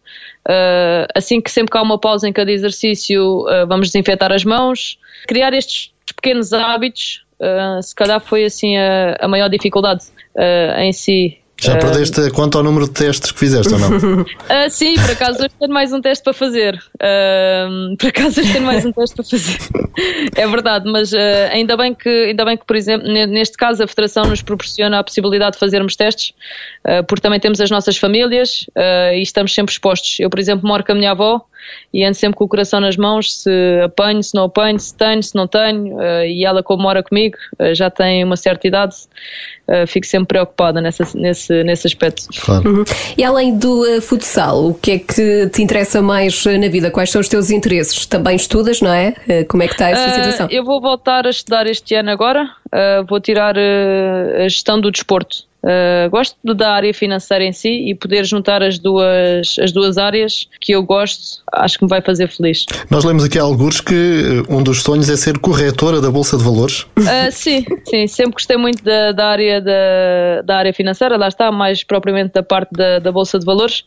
Assim 1.15 1.41
que 1.41 1.51
sempre 1.51 1.73
que 1.73 1.79
há 1.79 1.83
uma 1.83 1.99
pausa 1.99 2.29
em 2.29 2.33
cada 2.33 2.51
exercício, 2.51 3.45
vamos 3.69 3.89
desinfetar 3.89 4.33
as 4.33 4.45
mãos, 4.45 4.99
criar 5.27 5.53
estes 5.53 5.93
pequenos 6.15 6.53
hábitos, 6.53 7.25
uh, 7.41 7.83
se 7.83 7.95
calhar 7.95 8.21
foi 8.21 8.45
assim 8.45 8.77
a, 8.77 9.17
a 9.21 9.29
maior 9.29 9.49
dificuldade 9.49 10.05
uh, 10.35 10.81
em 10.81 10.93
si. 10.93 11.39
Já 11.61 11.77
perdeste 11.77 12.31
quanto 12.31 12.57
ao 12.57 12.65
número 12.65 12.87
de 12.87 12.93
testes 12.93 13.31
que 13.31 13.39
fizeste 13.39 13.73
ou 13.73 13.79
não? 13.79 14.23
uh, 14.23 14.27
sim, 14.71 14.95
por 14.95 15.11
acaso 15.11 15.41
hoje 15.41 15.51
tenho 15.59 15.73
mais 15.73 15.93
um 15.93 16.01
teste 16.01 16.25
para 16.25 16.33
fazer. 16.33 16.83
Uh, 16.95 17.97
por 17.99 18.09
acaso 18.09 18.41
hoje 18.41 18.53
tenho 18.53 18.65
mais 18.65 18.85
um 18.87 18.93
teste 18.93 19.15
para 19.15 19.25
fazer. 19.25 19.59
é 20.37 20.47
verdade, 20.47 20.91
mas 20.91 21.13
uh, 21.13 21.17
ainda, 21.53 21.77
bem 21.77 21.95
que, 21.95 22.09
ainda 22.09 22.47
bem 22.47 22.57
que, 22.57 22.65
por 22.65 22.77
exemplo, 22.77 23.07
neste 23.07 23.59
caso 23.59 23.83
a 23.83 23.87
Federação 23.87 24.25
nos 24.25 24.41
proporciona 24.41 24.99
a 24.99 25.05
possibilidade 25.05 25.53
de 25.53 25.59
fazermos 25.59 25.97
testes, 25.97 26.33
porque 27.07 27.21
também 27.21 27.39
temos 27.39 27.61
as 27.61 27.71
nossas 27.71 27.97
famílias 27.97 28.65
e 29.13 29.21
estamos 29.21 29.53
sempre 29.53 29.73
expostos. 29.73 30.19
Eu, 30.19 30.31
por 30.31 30.39
exemplo, 30.39 30.67
moro 30.67 30.83
com 30.85 30.93
a 30.93 30.95
minha 30.95 31.11
avó 31.11 31.45
e 31.93 32.05
ando 32.05 32.15
sempre 32.15 32.37
com 32.37 32.45
o 32.45 32.49
coração 32.49 32.81
nas 32.81 32.97
mãos 32.97 33.43
se 33.43 33.81
apanho, 33.85 34.23
se 34.23 34.35
não 34.35 34.45
apanho, 34.45 34.79
se 34.79 34.95
tenho, 34.95 35.23
se 35.23 35.35
não 35.35 35.47
tenho. 35.47 35.97
Uh, 35.97 36.25
e 36.25 36.45
ela, 36.45 36.63
como 36.63 36.83
mora 36.83 37.03
comigo, 37.03 37.37
uh, 37.59 37.75
já 37.75 37.91
tem 37.91 38.23
uma 38.23 38.37
certa 38.37 38.67
idade, 38.67 38.95
uh, 39.69 39.87
fico 39.87 40.07
sempre 40.07 40.29
preocupada 40.29 40.81
nessa, 40.81 41.07
nesse, 41.15 41.65
nesse 41.65 41.87
aspecto. 41.87 42.27
Claro. 42.41 42.69
Uhum. 42.69 42.85
E 43.17 43.25
além 43.25 43.57
do 43.57 44.01
futsal, 44.03 44.69
o 44.69 44.75
que 44.75 44.93
é 44.93 44.99
que 44.99 45.49
te 45.49 45.63
interessa 45.63 46.01
mais 46.01 46.45
na 46.45 46.69
vida? 46.69 46.91
Quais 46.91 47.11
são 47.11 47.21
os 47.21 47.29
teus 47.29 47.51
interesses? 47.51 48.07
Também 48.07 48.37
estudas, 48.37 48.81
não 48.81 48.93
é? 48.93 49.15
como 49.49 49.63
é 49.63 49.67
que 49.67 49.75
está 49.75 49.91
essa 49.91 50.15
situação? 50.15 50.49
Eu 50.51 50.65
vou 50.65 50.81
voltar 50.81 51.27
a 51.27 51.31
estudar 51.31 51.67
este 51.67 51.95
ano 51.95 52.11
agora, 52.11 52.49
vou 53.09 53.21
tirar 53.21 53.57
a 53.59 54.49
gestão 54.49 54.81
do 54.81 54.91
desporto. 54.91 55.50
Uh, 55.63 56.09
gosto 56.09 56.37
da 56.55 56.73
área 56.73 56.93
financeira 56.95 57.45
em 57.45 57.53
si 57.53 57.91
e 57.91 57.95
poder 57.95 58.25
juntar 58.25 58.63
as 58.63 58.79
duas, 58.79 59.57
as 59.61 59.71
duas 59.73 59.99
áreas 59.99 60.49
que 60.59 60.73
eu 60.73 60.83
gosto, 60.83 61.43
acho 61.53 61.79
que 61.79 61.85
me 61.85 61.89
vai 61.89 62.01
fazer 62.01 62.29
feliz. 62.29 62.65
Nós 62.89 63.05
lemos 63.05 63.25
aqui 63.25 63.39
alguns 63.39 63.79
que 63.79 63.95
eh, 63.95 64.53
um 64.53 64.63
dos 64.63 64.83
sonhos 64.83 65.11
é 65.11 65.17
ser 65.17 65.39
corretora 65.39 66.01
da 66.01 66.11
Bolsa 66.11 66.39
de 66.39 66.45
Valores. 66.45 66.87
Uh, 66.99 67.31
sim, 67.31 67.67
sim, 67.85 68.07
sempre 68.07 68.33
gostei 68.33 68.57
muito 68.57 68.83
da, 68.83 69.13
da 69.13 69.27
área 69.27 69.61
da, 69.61 70.43
da 70.47 70.57
área 70.57 70.73
financeira, 70.73 71.19
lá 71.19 71.29
está, 71.29 71.53
mais 71.53 71.85
propriamente 71.85 72.33
da 72.33 72.43
parte 72.43 72.71
da, 72.73 72.99
da 72.99 73.13
Bolsa 73.13 73.39
de 73.39 73.45
Valores. 73.45 73.85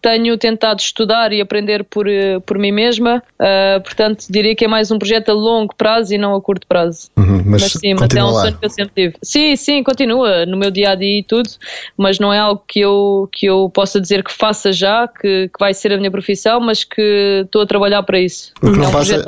Tenho 0.00 0.38
tentado 0.38 0.80
estudar 0.80 1.30
e 1.34 1.42
aprender 1.42 1.84
por, 1.84 2.06
por 2.46 2.56
mim 2.56 2.72
mesma, 2.72 3.22
uh, 3.38 3.82
portanto 3.82 4.24
diria 4.30 4.56
que 4.56 4.64
é 4.64 4.68
mais 4.68 4.90
um 4.90 4.98
projeto 4.98 5.28
a 5.28 5.34
longo 5.34 5.74
prazo 5.76 6.14
e 6.14 6.18
não 6.18 6.34
a 6.34 6.40
curto 6.40 6.66
prazo. 6.66 7.10
Uhum, 7.18 7.42
mas, 7.44 7.62
mas 7.62 7.72
sim, 7.72 7.92
mas 7.92 8.14
é 8.14 8.24
um 8.24 8.32
sonho 8.32 8.56
que 8.56 8.64
eu 8.64 8.70
sempre 8.70 8.92
tive. 8.94 9.16
Sim, 9.22 9.54
sim, 9.56 9.82
continua 9.82 10.46
no 10.46 10.56
meu 10.56 10.70
dia 10.70 10.92
a 10.92 10.94
dia 10.94 11.09
e 11.18 11.22
tudo, 11.22 11.48
mas 11.96 12.18
não 12.18 12.32
é 12.32 12.38
algo 12.38 12.62
que 12.66 12.80
eu, 12.80 13.28
que 13.32 13.46
eu 13.46 13.70
possa 13.72 14.00
dizer 14.00 14.22
que 14.22 14.32
faça 14.32 14.72
já, 14.72 15.08
que, 15.08 15.48
que 15.48 15.58
vai 15.58 15.74
ser 15.74 15.92
a 15.92 15.96
minha 15.96 16.10
profissão, 16.10 16.60
mas 16.60 16.84
que 16.84 17.42
estou 17.44 17.62
a 17.62 17.66
trabalhar 17.66 18.02
para 18.02 18.18
isso. 18.18 18.52
O 18.62 18.72
que 18.72 18.78
não, 18.78 18.84
é 18.84 18.88
um 18.88 18.92
passa, 18.92 19.24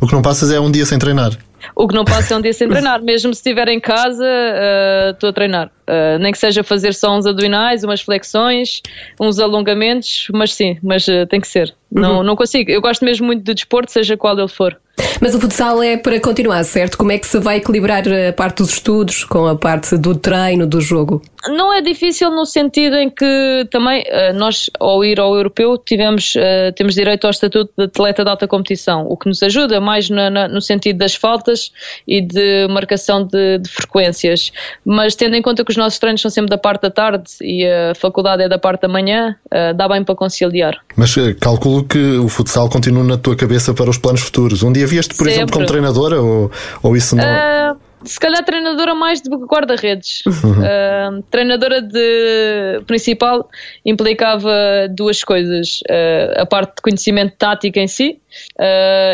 o 0.00 0.06
que 0.06 0.12
não 0.14 0.22
passas 0.22 0.50
é 0.50 0.58
um 0.58 0.70
dia 0.70 0.86
sem 0.86 0.98
treinar. 0.98 1.36
O 1.74 1.88
que 1.88 1.94
não 1.94 2.04
passa 2.04 2.34
é 2.34 2.36
um 2.36 2.40
dia 2.40 2.52
sem 2.52 2.68
treinar, 2.68 3.00
mesmo 3.02 3.32
se 3.32 3.40
estiver 3.40 3.68
em 3.68 3.80
casa, 3.80 4.24
uh, 4.24 5.10
estou 5.10 5.30
a 5.30 5.32
treinar. 5.32 5.70
Uh, 5.88 6.18
nem 6.18 6.32
que 6.32 6.38
seja 6.38 6.62
fazer 6.62 6.94
só 6.94 7.16
uns 7.16 7.26
abdominais, 7.26 7.84
umas 7.84 8.00
flexões, 8.00 8.80
uns 9.20 9.38
alongamentos, 9.38 10.28
mas 10.32 10.54
sim, 10.54 10.78
mas 10.82 11.06
uh, 11.08 11.26
tem 11.28 11.40
que 11.40 11.48
ser. 11.48 11.74
Uhum. 11.94 12.02
Não, 12.02 12.22
não 12.22 12.36
consigo. 12.36 12.70
Eu 12.70 12.80
gosto 12.80 13.04
mesmo 13.04 13.26
muito 13.26 13.44
de 13.44 13.54
desporto, 13.54 13.92
seja 13.92 14.16
qual 14.16 14.38
ele 14.38 14.48
for. 14.48 14.76
Mas 15.20 15.34
o 15.34 15.40
futsal 15.40 15.82
é 15.82 15.96
para 15.96 16.20
continuar, 16.20 16.62
certo? 16.64 16.96
Como 16.96 17.10
é 17.12 17.18
que 17.18 17.26
se 17.26 17.38
vai 17.38 17.56
equilibrar 17.56 18.02
a 18.06 18.32
parte 18.32 18.58
dos 18.58 18.70
estudos 18.70 19.24
com 19.24 19.46
a 19.46 19.56
parte 19.56 19.96
do 19.96 20.14
treino, 20.14 20.66
do 20.66 20.80
jogo? 20.80 21.22
Não 21.48 21.72
é 21.72 21.82
difícil 21.82 22.30
no 22.30 22.46
sentido 22.46 22.96
em 22.96 23.10
que 23.10 23.66
também 23.70 24.02
eh, 24.06 24.32
nós, 24.32 24.70
ao 24.80 25.04
ir 25.04 25.20
ao 25.20 25.36
europeu, 25.36 25.76
tivemos, 25.76 26.34
eh, 26.36 26.72
temos 26.72 26.94
direito 26.94 27.24
ao 27.26 27.30
estatuto 27.30 27.70
de 27.76 27.84
atleta 27.84 28.24
de 28.24 28.30
alta 28.30 28.48
competição, 28.48 29.06
o 29.06 29.16
que 29.16 29.28
nos 29.28 29.42
ajuda 29.42 29.80
mais 29.80 30.08
na, 30.08 30.48
no 30.48 30.60
sentido 30.60 30.98
das 30.98 31.14
faltas 31.14 31.70
e 32.08 32.22
de 32.22 32.66
marcação 32.68 33.26
de, 33.26 33.58
de, 33.58 33.68
frequências. 33.68 34.52
Mas 34.84 35.14
tendo 35.14 35.36
em 35.36 35.42
conta 35.42 35.64
que 35.64 35.70
os 35.70 35.76
nossos 35.76 35.98
treinos 35.98 36.22
são 36.22 36.30
sempre 36.30 36.48
da 36.48 36.58
parte 36.58 36.82
da 36.82 36.90
tarde 36.90 37.24
e 37.42 37.66
a 37.66 37.94
faculdade 37.94 38.42
é 38.42 38.48
da 38.48 38.58
parte 38.58 38.82
da 38.82 38.88
manhã, 38.88 39.36
eh, 39.50 39.74
dá 39.74 39.86
bem 39.86 40.02
para 40.02 40.14
conciliar. 40.14 40.78
Mas 40.96 41.14
calculo 41.40 41.83
que 41.84 42.16
o 42.18 42.28
futsal 42.28 42.68
continua 42.68 43.04
na 43.04 43.16
tua 43.16 43.36
cabeça 43.36 43.72
para 43.74 43.90
os 43.90 43.98
planos 43.98 44.22
futuros. 44.22 44.62
Um 44.62 44.72
dia 44.72 44.84
havias-te, 44.84 45.14
por 45.14 45.24
Sempre. 45.24 45.32
exemplo, 45.32 45.52
como 45.54 45.66
treinadora 45.66 46.20
ou, 46.20 46.50
ou 46.82 46.96
isso 46.96 47.14
não? 47.16 47.24
Uh, 47.24 47.76
se 48.04 48.18
calhar 48.20 48.44
treinadora 48.44 48.94
mais 48.94 49.20
de 49.20 49.30
guarda-redes. 49.30 50.22
Uhum. 50.44 50.60
Uh, 50.60 51.22
treinadora 51.30 51.80
de 51.80 52.82
principal 52.86 53.48
implicava 53.84 54.52
duas 54.90 55.24
coisas. 55.24 55.80
Uh, 55.88 56.42
a 56.42 56.46
parte 56.46 56.76
de 56.76 56.82
conhecimento 56.82 57.34
tático 57.38 57.78
em 57.78 57.88
si 57.88 58.20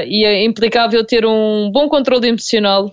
e 0.07 0.45
implicava 0.45 0.97
eu 0.97 1.05
ter 1.05 1.25
um 1.25 1.71
bom 1.73 1.89
controle 1.89 2.29
emocional, 2.29 2.93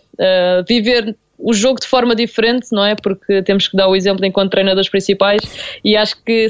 viver 0.68 1.16
o 1.38 1.54
jogo 1.54 1.80
de 1.80 1.88
forma 1.88 2.16
diferente, 2.16 2.68
não 2.72 2.84
é? 2.84 2.96
Porque 2.96 3.42
temos 3.44 3.68
que 3.68 3.78
dar 3.78 3.88
o 3.88 3.96
exemplo 3.96 4.26
enquanto 4.26 4.52
treinadores 4.52 4.90
principais 4.90 5.42
e 5.84 5.96
acho 5.96 6.16
que 6.26 6.48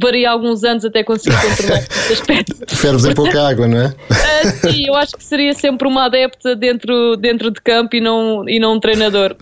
varia 0.00 0.30
alguns 0.30 0.62
anos 0.62 0.84
até 0.84 1.02
conseguir 1.02 1.36
controlar 1.40 1.78
esse 1.88 2.12
aspecto. 2.12 2.76
Ferves 2.76 3.04
em 3.06 3.14
pouca 3.14 3.48
água, 3.48 3.66
não 3.66 3.78
é? 3.78 3.86
Uh, 3.86 4.70
sim, 4.70 4.86
eu 4.86 4.94
acho 4.94 5.16
que 5.16 5.24
seria 5.24 5.54
sempre 5.54 5.88
uma 5.88 6.06
adepta 6.06 6.54
dentro, 6.54 7.16
dentro 7.16 7.50
de 7.50 7.60
campo 7.60 7.96
e 7.96 8.00
não, 8.00 8.46
e 8.48 8.60
não 8.60 8.74
um 8.74 8.80
treinador. 8.80 9.34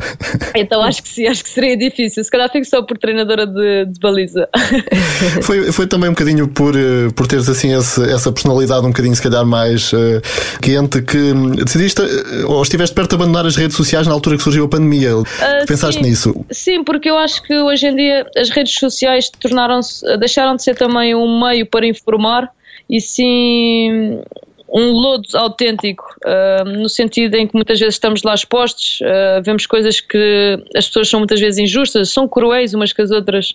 Então 0.54 0.82
acho 0.82 1.02
que 1.02 1.08
sim, 1.08 1.26
acho 1.26 1.42
que 1.42 1.50
seria 1.50 1.76
difícil. 1.76 2.22
Se 2.22 2.30
calhar 2.30 2.50
fico 2.50 2.64
só 2.64 2.80
por 2.82 2.96
treinadora 2.96 3.46
de, 3.46 3.86
de 3.86 4.00
baliza. 4.00 4.48
Foi, 5.42 5.72
foi 5.72 5.86
também 5.86 6.08
um 6.08 6.12
bocadinho 6.12 6.48
por, 6.48 6.76
eh, 6.76 7.08
por 7.14 7.26
teres 7.26 7.48
assim 7.48 7.76
esse, 7.76 8.02
essa 8.10 8.30
personalidade 8.30 8.84
um 8.84 8.90
bocadinho 8.90 9.14
se 9.14 9.22
calhar 9.22 9.44
mais 9.44 9.92
uh, 9.92 10.20
quente 10.60 11.02
que 11.02 11.32
decidiste 11.64 12.02
ou 12.46 12.62
estiveste 12.62 12.94
perto 12.94 13.10
de 13.10 13.16
abandonar 13.16 13.46
as 13.46 13.56
redes 13.56 13.76
sociais 13.76 14.06
na 14.06 14.12
altura 14.12 14.36
que 14.36 14.42
surgiu 14.42 14.64
a 14.64 14.68
pandemia. 14.68 14.83
Uh, 15.20 15.66
Pensaste 15.66 16.02
sim, 16.02 16.08
nisso? 16.08 16.46
Sim, 16.50 16.84
porque 16.84 17.10
eu 17.10 17.16
acho 17.16 17.42
que 17.42 17.54
hoje 17.54 17.86
em 17.86 17.96
dia 17.96 18.26
as 18.36 18.50
redes 18.50 18.74
sociais 18.74 19.30
tornaram-se, 19.30 20.16
deixaram 20.18 20.56
de 20.56 20.62
ser 20.62 20.76
também 20.76 21.14
um 21.14 21.40
meio 21.40 21.66
para 21.66 21.86
informar 21.86 22.50
e 22.88 23.00
sim 23.00 24.20
um 24.68 24.90
lodo 24.90 25.28
autêntico, 25.34 26.04
uh, 26.26 26.64
no 26.64 26.88
sentido 26.88 27.36
em 27.36 27.46
que 27.46 27.54
muitas 27.54 27.78
vezes 27.78 27.94
estamos 27.94 28.24
lá 28.24 28.34
expostos, 28.34 29.00
uh, 29.02 29.40
vemos 29.40 29.66
coisas 29.66 30.00
que 30.00 30.58
as 30.74 30.88
pessoas 30.88 31.08
são 31.08 31.20
muitas 31.20 31.38
vezes 31.38 31.60
injustas, 31.60 32.10
são 32.10 32.26
cruéis 32.26 32.74
umas 32.74 32.92
com 32.92 33.00
as 33.00 33.12
outras. 33.12 33.54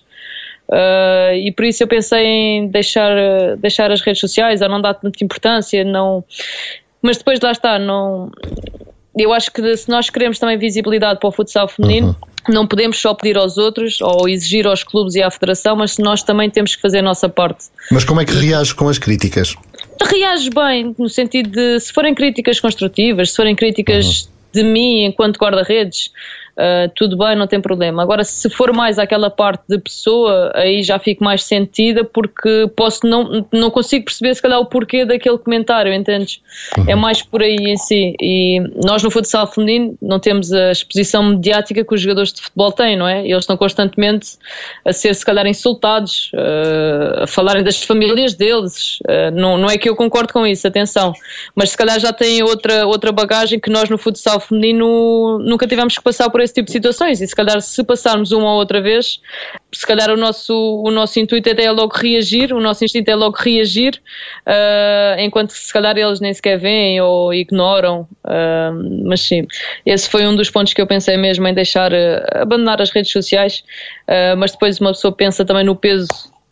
Uh, 0.70 1.34
e 1.34 1.52
por 1.52 1.66
isso 1.66 1.84
eu 1.84 1.88
pensei 1.88 2.26
em 2.26 2.68
deixar, 2.68 3.12
deixar 3.58 3.92
as 3.92 4.00
redes 4.00 4.22
sociais, 4.22 4.62
a 4.62 4.70
não 4.70 4.80
dar 4.82 4.94
tanta 4.94 5.22
importância, 5.22 5.84
não. 5.84 6.24
Mas 7.02 7.18
depois 7.18 7.42
lá 7.42 7.52
está, 7.52 7.78
não. 7.78 8.32
Eu 9.18 9.34
acho 9.34 9.52
que 9.52 9.76
se 9.76 9.90
nós 9.90 10.10
queremos 10.10 10.40
também 10.40 10.58
visibilidade 10.58 11.20
para 11.20 11.30
o 11.30 11.32
futsal 11.32 11.68
feminino, 11.68 12.16
uhum. 12.48 12.54
não 12.54 12.68
podemos 12.68 13.00
só 13.00 13.14
pedir 13.14 13.38
aos 13.38 13.58
outros 13.58 14.00
ou 14.02 14.30
exigir 14.30 14.68
aos 14.68 14.84
clubes 14.84 15.16
e 15.16 15.22
à 15.22 15.30
federação, 15.30 15.76
mas 15.76 15.98
nós 15.98 16.24
também 16.24 16.50
temos 16.50 16.76
que 16.76 16.82
fazer 16.82 17.00
a 17.00 17.04
nossa 17.04 17.28
parte. 17.28 17.66
Mas 17.92 18.04
como 18.04 18.22
é 18.22 18.26
que 18.26 18.34
reages 18.34 18.74
com 18.74 18.88
as 18.88 18.98
críticas? 18.98 19.56
reage 20.02 20.50
bem, 20.50 20.96
no 20.98 21.10
sentido 21.10 21.50
de 21.52 21.80
se 21.80 21.92
forem 21.92 22.16
críticas 22.16 22.60
construtivas, 22.60 23.32
se 23.32 23.36
forem 23.36 23.56
críticas 23.56 24.22
uhum. 24.22 24.30
de 24.54 24.64
mim 24.64 25.06
enquanto 25.06 25.38
guarda-redes, 25.38 26.12
uh, 26.60 26.92
tudo 26.96 27.18
bem, 27.18 27.36
não 27.36 27.48
tem 27.48 27.62
problema. 27.62 28.04
Agora, 28.04 28.24
se 28.24 28.50
for 28.50 28.74
mais 28.74 29.00
aquela 29.00 29.30
parte 29.30 29.64
de 29.68 29.80
pessoa, 29.80 30.52
aí 30.54 30.84
já 30.84 31.00
fico 31.00 31.24
mais 31.24 31.44
sentida 31.44 32.04
porque 32.04 32.70
posso 32.76 33.08
não, 33.08 33.46
não 33.52 33.72
consigo 33.72 34.06
perceber 34.06 34.36
se 34.36 34.42
calhar 34.42 34.60
o 34.60 34.66
porquê 34.66 35.06
daquele 35.06 35.38
comentário, 35.38 35.94
entendes? 35.94 36.42
Uhum. 36.78 36.86
É 36.88 36.96
mais 36.96 37.22
por 37.22 37.42
aí 37.42 37.56
em 37.56 37.78
si. 37.78 38.16
E 38.20 38.60
nós 38.84 39.02
no 39.04 39.10
futsal 39.10 39.48
feminino 39.48 39.98
não 40.02 40.20
temos 40.20 40.52
a 40.52 40.72
exposição 40.72 41.24
mediática 41.24 41.84
que 41.84 41.94
os 41.94 42.02
jogadores 42.02 42.34
de 42.34 42.42
futebol 42.42 42.72
têm, 42.72 42.98
não 42.98 43.08
é? 43.08 43.26
Eles 43.26 43.44
estão 43.44 43.56
constantemente 43.58 44.38
a 44.86 44.92
ser 44.92 45.14
se 45.14 45.26
calhar 45.26 45.46
insultados, 45.48 46.32
uh, 46.34 47.24
a 47.24 47.28
falarem 47.28 47.64
das 47.64 47.82
famílias 47.82 48.34
deles. 48.34 49.00
Uh, 49.02 49.32
não, 49.34 49.58
não 49.58 49.70
é 49.70 49.78
que 49.78 49.90
eu 49.90 49.96
concordo 49.96 50.34
com 50.34 50.46
isso, 50.46 50.68
atenção. 50.68 51.14
Mas 51.56 51.72
se 51.72 51.78
calhar 51.78 52.00
já 52.00 52.12
têm 52.12 52.44
outra, 52.44 52.86
outra 52.86 53.12
bagagem 53.12 53.60
que 53.60 53.70
nós 53.70 53.90
no 53.90 53.98
futsal 53.98 54.40
feminino 54.40 55.40
nunca 55.40 55.68
tivemos 55.68 55.96
que 55.98 56.04
passar 56.04 56.30
por 56.30 56.42
esse 56.42 56.49
esse 56.50 56.56
tipo 56.56 56.66
de 56.66 56.72
situações. 56.72 57.22
E 57.22 57.28
se 57.28 57.36
calhar 57.36 57.62
se 57.62 57.84
passarmos 57.84 58.32
uma 58.32 58.52
ou 58.52 58.58
outra 58.58 58.82
vez, 58.82 59.20
se 59.72 59.86
calhar 59.86 60.10
o 60.10 60.18
nosso, 60.18 60.54
o 60.54 60.92
nosso 60.92 61.20
intuito 61.20 61.50
até 61.50 61.64
é 61.64 61.72
logo 61.72 61.96
reagir, 61.96 62.52
o 62.54 62.60
nosso 62.60 62.84
instinto 62.84 63.10
é 63.10 63.16
logo 63.16 63.38
reagir, 63.38 64.02
uh, 64.48 65.20
enquanto 65.20 65.52
se 65.52 65.72
calhar 65.72 65.98
eles 65.98 66.20
nem 66.20 66.34
sequer 66.34 66.58
veem 66.58 67.00
ou 67.02 67.34
ignoram, 67.34 68.08
uh, 68.26 69.06
mas 69.06 69.22
sim, 69.22 69.48
esse 69.86 70.10
foi 70.10 70.26
um 70.28 70.36
dos 70.36 70.50
pontos 70.50 70.74
que 70.74 70.82
eu 70.82 70.88
pensei 70.88 71.18
mesmo 71.18 71.48
em 71.48 71.54
deixar, 71.54 71.92
uh, 71.94 72.42
abandonar 72.42 72.82
as 72.82 72.90
redes 72.90 73.12
sociais, 73.12 73.64
mas 74.38 74.52
depois 74.52 74.80
uma 74.80 74.92
pessoa 74.92 75.12
pensa 75.12 75.46
também 75.46 75.64
no 75.64 75.76
peso 75.76 76.08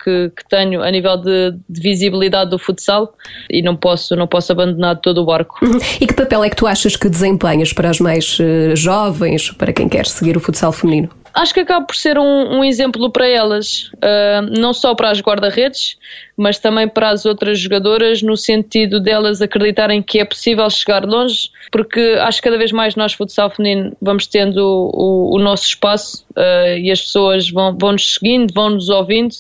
que, 0.08 0.32
que, 0.38 0.48
tenho 0.48 0.82
a 0.82 0.90
nível 0.90 1.18
de, 1.18 1.54
de, 1.68 1.82
visibilidade 1.82 2.50
do 2.52 2.58
futsal 2.58 3.14
e 3.50 3.62
não 3.62 3.76
posso, 3.76 4.16
não 4.16 4.26
posso 4.26 4.54
abandonar 4.54 4.96
todo 5.02 5.22
o 5.22 5.26
barco. 5.26 5.58
Uhum. 5.62 5.78
E 6.00 6.08
que 6.08 6.14
papel 6.14 6.46
é 6.46 6.50
que 6.50 6.56
tu 6.56 6.66
achas 6.66 6.96
que 6.96 7.10
desempenhas 7.10 7.74
para 7.74 7.90
as 7.90 8.00
mais 8.00 8.40
uh, 8.40 8.74
jovens, 8.74 9.52
para 9.52 9.74
quem 9.74 9.90
quer 9.90 10.06
seguir 10.06 10.38
o 10.38 10.40
futsal 10.40 10.72
feminino? 10.72 11.10
Acho 11.34 11.54
que 11.54 11.60
acaba 11.60 11.86
por 11.86 11.96
ser 11.96 12.18
um, 12.18 12.58
um 12.58 12.64
exemplo 12.64 13.12
para 13.12 13.28
elas, 13.28 13.92
uh, 13.96 14.60
não 14.60 14.74
só 14.74 14.96
para 14.96 15.12
as 15.12 15.20
guarda-redes, 15.20 15.98
mas 16.36 16.58
também 16.58 16.88
para 16.88 17.10
as 17.10 17.26
outras 17.26 17.60
jogadoras, 17.60 18.22
no 18.24 18.36
sentido 18.38 19.00
delas 19.00 19.42
acreditarem 19.42 20.02
que 20.02 20.20
é 20.20 20.26
possível 20.26 20.68
chegar 20.70 21.04
longe, 21.06 21.50
porque 21.72 22.18
acho 22.22 22.42
que 22.42 22.50
cada 22.50 22.58
vez 22.58 22.72
mais 22.72 22.96
nós, 22.96 23.14
futsal 23.14 23.52
feminino, 23.52 23.96
vamos 24.02 24.26
tendo 24.26 24.58
o, 24.58 24.90
o, 24.94 25.36
o 25.36 25.40
nosso 25.40 25.66
espaço 25.66 26.26
uh, 26.38 26.78
e 26.78 26.92
as 26.92 27.02
pessoas 27.02 27.50
vão, 27.50 27.76
vão 27.78 27.94
nos 27.94 28.14
seguindo, 28.14 28.54
vão 28.54 28.70
nos 28.70 28.90
ouvindo 28.90 29.36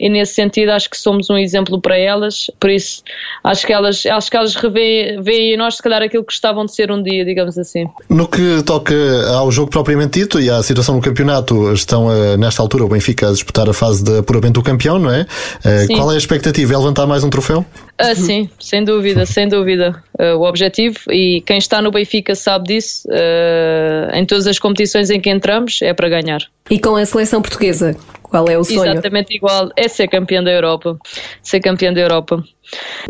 e 0.00 0.08
nesse 0.08 0.34
sentido 0.34 0.70
acho 0.70 0.88
que 0.88 0.96
somos 0.96 1.28
um 1.28 1.36
exemplo 1.36 1.80
para 1.80 1.96
elas, 1.96 2.50
por 2.58 2.70
isso 2.70 3.02
acho 3.44 3.66
que 3.66 3.72
elas, 3.72 4.06
acho 4.06 4.30
que 4.30 4.36
elas 4.36 4.54
revêem, 4.54 5.22
veem 5.22 5.54
em 5.54 5.56
nós 5.56 5.76
se 5.76 5.82
calhar 5.82 6.02
aquilo 6.02 6.24
que 6.24 6.32
gostavam 6.32 6.64
de 6.64 6.74
ser 6.74 6.90
um 6.90 7.02
dia, 7.02 7.24
digamos 7.24 7.58
assim. 7.58 7.86
No 8.08 8.26
que 8.26 8.62
toca 8.64 8.94
ao 9.34 9.52
jogo 9.52 9.70
propriamente 9.70 10.18
dito 10.18 10.40
e 10.40 10.48
à 10.48 10.62
situação 10.62 10.96
no 10.96 11.02
campeonato, 11.02 11.72
estão 11.72 12.06
uh, 12.06 12.36
nesta 12.38 12.62
altura 12.62 12.84
o 12.84 12.88
Benfica 12.88 13.28
a 13.28 13.32
disputar 13.32 13.68
a 13.68 13.74
fase 13.74 14.02
de 14.02 14.18
apuramento 14.18 14.54
do 14.54 14.62
campeão, 14.62 14.98
não 14.98 15.12
é? 15.12 15.22
Uh, 15.64 15.94
qual 15.94 16.10
é 16.10 16.14
a 16.14 16.18
expectativa? 16.18 16.72
É 16.72 16.76
levantar 16.78 17.06
mais 17.06 17.22
um 17.22 17.30
troféu? 17.30 17.64
Ah, 18.00 18.14
sim, 18.14 18.48
sem 18.58 18.82
dúvida, 18.82 19.26
sem 19.26 19.46
dúvida. 19.46 20.02
Uh, 20.18 20.36
o 20.36 20.48
objetivo, 20.48 20.98
e 21.10 21.42
quem 21.42 21.58
está 21.58 21.82
no 21.82 21.90
Benfica 21.90 22.34
sabe 22.34 22.68
disso, 22.68 23.06
uh, 23.08 24.16
em 24.16 24.24
todas 24.24 24.46
as 24.46 24.58
competições 24.58 25.10
em 25.10 25.20
que 25.20 25.30
entramos, 25.30 25.80
é 25.82 25.92
para 25.92 26.08
ganhar. 26.08 26.40
E 26.70 26.78
com 26.78 26.96
a 26.96 27.04
seleção 27.04 27.42
portuguesa, 27.42 27.96
qual 28.30 28.48
é 28.48 28.56
o 28.56 28.62
sonho? 28.64 28.92
Exatamente 28.92 29.34
igual, 29.34 29.70
é 29.76 29.88
ser 29.88 30.06
campeão 30.06 30.42
da 30.42 30.52
Europa. 30.52 30.96
Ser 31.42 31.60
campeão 31.60 31.92
da 31.92 32.00
Europa. 32.00 32.42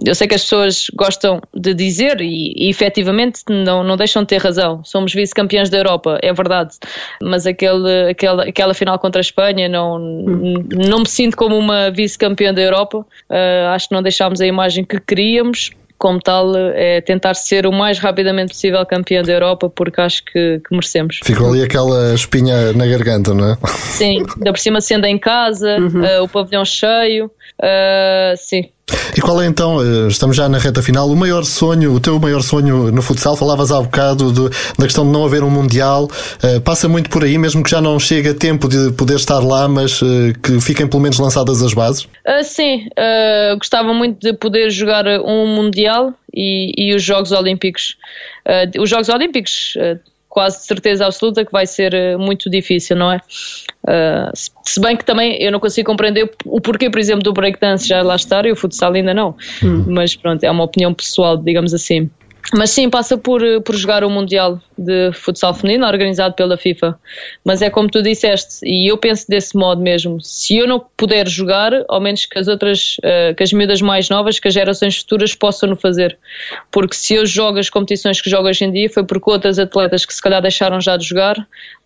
Eu 0.05 0.15
sei 0.15 0.27
que 0.27 0.35
as 0.35 0.43
pessoas 0.43 0.87
gostam 0.95 1.41
de 1.55 1.75
dizer 1.75 2.21
e, 2.23 2.55
e 2.57 2.71
efetivamente 2.71 3.43
não, 3.49 3.85
não 3.85 3.97
deixam 3.97 4.23
de 4.23 4.29
ter 4.29 4.39
razão. 4.39 4.83
Somos 4.83 5.13
vice-campeões 5.13 5.69
da 5.69 5.77
Europa, 5.77 6.19
é 6.23 6.33
verdade. 6.33 6.77
Mas 7.23 7.47
aquele, 7.47 8.11
aquela, 8.11 8.45
aquela 8.45 8.73
final 8.73 8.99
contra 8.99 9.21
a 9.21 9.23
Espanha 9.23 9.69
não, 9.69 9.99
não 9.99 11.01
me 11.01 11.09
sinto 11.09 11.37
como 11.37 11.57
uma 11.59 11.91
vice-campeã 11.91 12.55
da 12.55 12.63
Europa. 12.63 12.99
Uh, 13.29 13.69
acho 13.75 13.89
que 13.89 13.95
não 13.95 14.03
deixámos 14.03 14.41
a 14.41 14.47
imagem 14.47 14.85
que 14.85 14.99
queríamos 14.99 15.71
como 16.01 16.19
tal, 16.19 16.57
é 16.57 17.03
tentar 17.03 17.35
ser 17.35 17.67
o 17.67 17.71
mais 17.71 17.99
rapidamente 17.99 18.55
possível 18.55 18.85
campeão 18.87 19.23
da 19.23 19.33
Europa, 19.33 19.69
porque 19.69 20.01
acho 20.01 20.25
que, 20.25 20.59
que 20.67 20.71
merecemos. 20.73 21.21
Ficou 21.23 21.51
ali 21.51 21.63
aquela 21.63 22.15
espinha 22.15 22.73
na 22.73 22.87
garganta, 22.87 23.35
não 23.35 23.51
é? 23.51 23.59
Sim, 23.69 24.25
ainda 24.39 24.51
por 24.51 24.59
cima 24.59 24.81
sendo 24.81 25.05
em 25.05 25.19
casa, 25.19 25.77
uhum. 25.79 26.03
uh, 26.03 26.23
o 26.25 26.29
pavilhão 26.29 26.65
cheio, 26.65 27.27
uh, 27.27 28.35
sim, 28.35 28.71
e 29.17 29.21
qual 29.21 29.41
é 29.43 29.47
então, 29.47 29.81
eh, 29.83 30.09
estamos 30.09 30.37
já 30.37 30.49
na 30.49 30.59
reta 30.59 30.83
final, 30.83 31.09
o 31.11 31.17
maior 31.17 31.45
sonho, 31.45 31.93
o 31.93 32.01
teu 32.01 32.19
maior 32.19 32.43
sonho 32.43 32.91
no 32.93 33.03
futsal? 33.03 33.37
Falavas 33.37 33.73
há 33.73 33.81
bocado 33.81 34.33
de, 34.33 34.57
da 34.79 34.85
questão 34.85 35.05
de 35.05 35.11
não 35.11 35.25
haver 35.25 35.43
um 35.43 35.51
Mundial, 35.51 36.05
uh, 36.05 36.61
passa 36.63 36.89
muito 36.89 37.11
por 37.11 37.25
aí, 37.25 37.37
mesmo 37.37 37.63
que 37.63 37.71
já 37.71 37.81
não 37.81 37.99
chega 37.99 38.33
tempo 38.33 38.69
de 38.69 38.93
poder 38.93 39.17
estar 39.17 39.41
lá, 39.41 39.69
mas 39.69 40.01
uh, 40.01 40.07
que 40.43 40.61
fiquem 40.61 40.87
pelo 40.87 41.03
menos 41.03 41.19
lançadas 41.19 41.63
as 41.63 41.75
bases? 41.75 42.05
Uh, 42.05 42.43
sim, 42.43 42.89
gostava 43.59 43.93
muito 43.93 44.21
de 44.21 44.33
poder 44.33 44.71
jogar 44.71 45.07
um 45.25 45.47
Mundial 45.55 46.15
e, 46.33 46.73
e 46.77 46.95
os 46.95 47.03
Jogos 47.03 47.33
Olímpicos. 47.33 47.97
os 48.79 48.89
Jogos 48.89 49.09
Olímpicos 49.09 49.75
quase 50.31 50.65
certeza 50.65 51.05
absoluta 51.05 51.45
que 51.45 51.51
vai 51.51 51.67
ser 51.67 51.93
eh, 51.93 52.17
muito 52.17 52.49
difícil, 52.49 52.97
não 52.97 53.13
é? 53.13 53.21
Uh, 53.83 54.31
se 54.65 54.81
bem 54.81 54.97
que 54.97 55.05
também 55.05 55.43
eu 55.43 55.51
não 55.51 55.59
consigo 55.59 55.91
compreender 55.91 56.31
o 56.45 56.61
porquê, 56.61 56.89
por 56.89 57.01
exemplo, 57.01 57.23
do 57.23 57.33
breakdance 57.33 57.89
já 57.89 58.01
lá 58.01 58.15
estar 58.15 58.47
e 58.47 58.53
o 58.53 58.57
futsal 58.57 58.93
ainda 58.93 59.13
não. 59.13 59.35
Hum. 59.63 59.85
Mas 59.89 60.15
pronto, 60.15 60.45
é 60.45 60.51
uma 60.51 60.63
opinião 60.65 60.95
pessoal, 60.95 61.37
digamos 61.37 61.75
assim. 61.75 62.09
Mas 62.55 62.71
sim, 62.71 62.89
passa 62.89 63.19
por, 63.19 63.43
eh, 63.45 63.61
por 63.61 63.75
jogar 63.75 64.05
o 64.05 64.11
Mundial 64.11 64.61
de 64.81 65.13
Futsal 65.13 65.53
Feminino, 65.53 65.87
organizado 65.87 66.35
pela 66.35 66.57
FIFA. 66.57 66.99
Mas 67.45 67.61
é 67.61 67.69
como 67.69 67.89
tu 67.89 68.03
disseste, 68.03 68.65
e 68.65 68.91
eu 68.91 68.97
penso 68.97 69.27
desse 69.29 69.57
modo 69.57 69.83
mesmo: 69.83 70.21
se 70.23 70.57
eu 70.57 70.67
não 70.67 70.83
puder 70.97 71.29
jogar, 71.29 71.73
ao 71.89 72.01
menos 72.01 72.25
que 72.25 72.39
as 72.39 72.49
outras, 72.49 72.97
uh, 72.99 73.35
que 73.35 73.43
as 73.43 73.53
miúdas 73.53 73.83
mais 73.83 74.09
novas, 74.09 74.39
que 74.39 74.49
as 74.49 74.55
gerações 74.55 74.97
futuras 74.99 75.35
possam 75.35 75.69
no 75.69 75.77
fazer. 75.77 76.19
Porque 76.71 76.95
se 76.95 77.15
eu 77.15 77.27
jogo 77.27 77.59
as 77.59 77.69
competições 77.69 78.21
que 78.21 78.31
jogo 78.31 78.49
hoje 78.49 78.65
em 78.65 78.73
dia, 78.73 78.89
foi 78.89 79.05
porque 79.05 79.31
outras 79.31 79.59
atletas 79.59 80.07
que 80.07 80.15
se 80.15 80.23
calhar 80.23 80.41
deixaram 80.41 80.81
já 80.81 80.97
de 80.97 81.05
jogar 81.05 81.37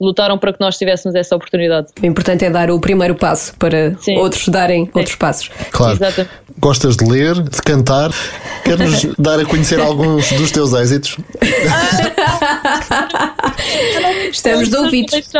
lutaram 0.01 0.39
para 0.39 0.53
que 0.53 0.61
nós 0.61 0.77
tivéssemos 0.77 1.15
essa 1.15 1.35
oportunidade. 1.35 1.89
O 2.01 2.07
importante 2.07 2.45
é 2.45 2.51
dar 2.51 2.71
o 2.71 2.81
primeiro 2.81 3.15
passo 3.15 3.57
para 3.59 3.97
sim. 4.01 4.17
outros 4.17 4.49
darem 4.49 4.87
sim. 4.87 4.91
outros 4.95 5.17
passos. 5.17 5.51
Claro. 5.71 5.95
Exatamente. 5.95 6.35
Gostas 6.59 6.97
de 6.97 7.05
ler, 7.05 7.35
de 7.35 7.63
cantar? 7.63 8.11
Queres 8.65 9.07
dar 9.19 9.41
a 9.41 9.45
conhecer 9.45 9.81
alguns 9.81 10.31
dos 10.33 10.51
teus 10.53 10.73
êxitos? 10.73 11.17
Estamos 14.31 14.69
de 14.69 14.77
ouvidos. 14.77 15.33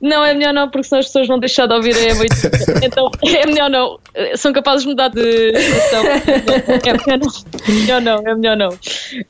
Não, 0.00 0.22
é 0.24 0.34
melhor 0.34 0.52
não, 0.52 0.68
porque 0.68 0.88
senão 0.88 1.00
as 1.00 1.06
pessoas 1.06 1.26
vão 1.26 1.38
deixar 1.38 1.66
de 1.66 1.74
ouvir 1.74 1.94
a 1.96 2.14
muito. 2.14 2.34
Então 2.82 3.10
é 3.24 3.46
melhor 3.46 3.70
não. 3.70 3.98
São 4.34 4.52
capazes 4.52 4.82
de 4.82 4.88
mudar 4.88 5.08
de 5.08 5.52
questão. 5.52 6.04
É 6.06 6.92
melhor 6.92 7.20
não. 7.20 7.28
É 7.66 7.72
melhor 7.72 8.00
não, 8.02 8.18
é 8.18 8.34
melhor 8.34 8.56
não. 8.56 8.78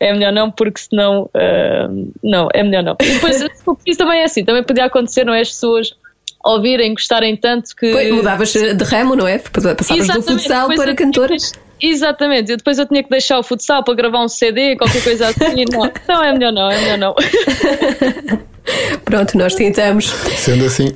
É 0.01 0.13
melhor 0.13 0.33
não, 0.33 0.51
porque 0.51 0.81
senão. 0.81 1.31
Uh, 1.35 2.13
não, 2.23 2.49
é 2.53 2.63
melhor 2.63 2.83
não. 2.83 2.97
E 3.01 3.13
depois, 3.13 3.45
isso 3.87 3.99
também 3.99 4.21
é 4.21 4.25
assim, 4.25 4.45
também 4.45 4.65
podia 4.65 4.87
acontecer, 4.87 5.25
não 5.25 5.35
é? 5.35 5.41
As 5.41 5.51
pessoas 5.51 5.95
ouvirem, 6.45 6.95
gostarem 6.95 7.37
tanto 7.37 7.75
que. 7.77 7.93
Pois, 7.93 8.13
mudavas 8.13 8.53
de 8.53 8.85
ramo, 8.85 9.15
não 9.15 9.29
é? 9.29 9.39
Passavas 9.39 9.91
Exatamente, 9.91 10.27
do 10.27 10.33
futsal 10.33 10.69
para 10.75 10.95
cantora. 10.95 11.37
Exatamente, 11.81 12.53
e 12.53 12.57
depois 12.57 12.79
eu 12.79 12.87
tinha 12.87 13.03
que 13.03 13.11
deixar 13.11 13.39
o 13.39 13.43
futsal 13.43 13.85
para 13.85 13.95
gravar 13.95 14.25
um 14.25 14.29
CD, 14.29 14.77
qualquer 14.77 15.03
coisa 15.03 15.29
assim. 15.29 15.65
Não, 16.09 16.25
é 16.25 16.33
melhor 16.33 16.53
não, 16.53 16.71
é 16.71 16.81
melhor 16.81 16.99
não. 16.99 17.15
Pronto, 19.05 19.37
nós 19.39 19.55
tentamos. 19.55 20.13
Sendo 20.37 20.65
assim, 20.65 20.93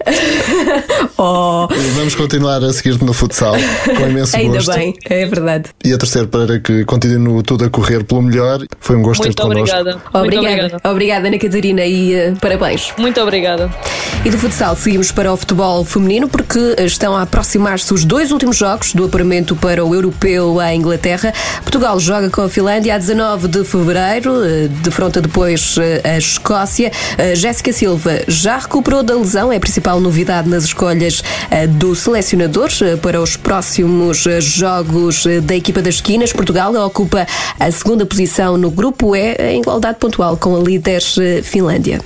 oh. 1.17 1.69
vamos 1.95 2.15
continuar 2.15 2.63
a 2.63 2.73
seguir-te 2.73 3.05
no 3.05 3.13
futsal 3.13 3.55
com 3.97 4.09
imenso 4.09 4.37
Ainda 4.37 4.57
gosto. 4.57 4.71
Ainda 4.73 4.81
bem, 4.81 4.95
é 5.05 5.27
verdade. 5.27 5.71
E 5.85 5.93
a 5.93 5.99
terceira 5.99 6.29
para 6.29 6.59
que 6.59 6.85
continue 6.85 7.43
tudo 7.43 7.65
a 7.65 7.71
correr 7.71 8.05
pelo 8.05 8.23
melhor. 8.23 8.61
Foi 8.81 8.97
um 8.97 9.03
gosto 9.03 9.23
ter-te 9.23 9.41
connosco. 9.41 9.77
Obrigada. 9.77 10.03
Obrigada. 10.13 10.21
Muito 10.21 10.39
obrigada. 10.39 10.91
Obrigada, 10.91 11.29
Ana 11.29 11.39
Catarina, 11.39 11.85
e 11.87 12.15
uh, 12.15 12.37
parabéns. 12.41 12.93
Muito 12.99 13.21
obrigada. 13.21 13.71
E 14.25 14.31
do 14.31 14.39
futsal 14.39 14.77
seguimos 14.77 15.13
para 15.13 15.33
o 15.33 15.37
futebol 15.37 15.85
feminino 15.85 16.29
porque 16.29 16.77
estão 16.81 17.17
a 17.17 17.23
aproximar-se 17.23 17.93
os 17.95 18.05
dois 18.05 18.33
últimos 18.33 18.57
jogos 18.57 18.93
do 18.93 19.05
apuramento 19.05 19.57
para 19.57 19.85
o 19.85 19.95
europeu 19.95 20.61
à 20.61 20.75
Inglaterra. 20.75 21.33
Portugal 21.63 21.99
joga 21.99 22.29
com 22.29 22.43
a 22.43 22.49
Finlândia 22.49 22.95
a 22.95 22.99
19 22.99 23.49
de 23.49 23.65
fevereiro, 23.65 24.33
uh, 24.33 24.69
defronta 24.83 25.21
depois 25.21 25.77
uh, 25.77 25.81
a 26.05 26.19
Escócia. 26.19 26.91
Jéssica 27.35 27.60
Jéssica 27.61 27.73
Silva 27.75 28.23
já 28.27 28.57
recuperou 28.57 29.03
da 29.03 29.15
lesão, 29.15 29.53
é 29.53 29.57
a 29.57 29.61
principal 29.61 30.01
novidade 30.01 30.49
nas 30.49 30.65
escolhas 30.65 31.23
eh, 31.51 31.67
do 31.67 31.95
selecionador 31.95 32.71
eh, 32.81 32.97
para 32.97 33.21
os 33.21 33.37
próximos 33.37 34.27
eh, 34.27 34.41
jogos 34.41 35.27
da 35.43 35.55
equipa 35.55 35.83
das 35.83 35.97
esquinas. 35.97 36.33
Portugal 36.33 36.75
ocupa 36.75 37.27
a 37.59 37.71
segunda 37.71 38.07
posição 38.07 38.57
no 38.57 38.71
grupo 38.71 39.15
E, 39.15 39.35
em 39.35 39.61
igualdade 39.61 39.99
pontual 39.99 40.39
com 40.39 40.57
a 40.57 40.59
líder 40.59 41.03
Finlândia. 41.43 42.01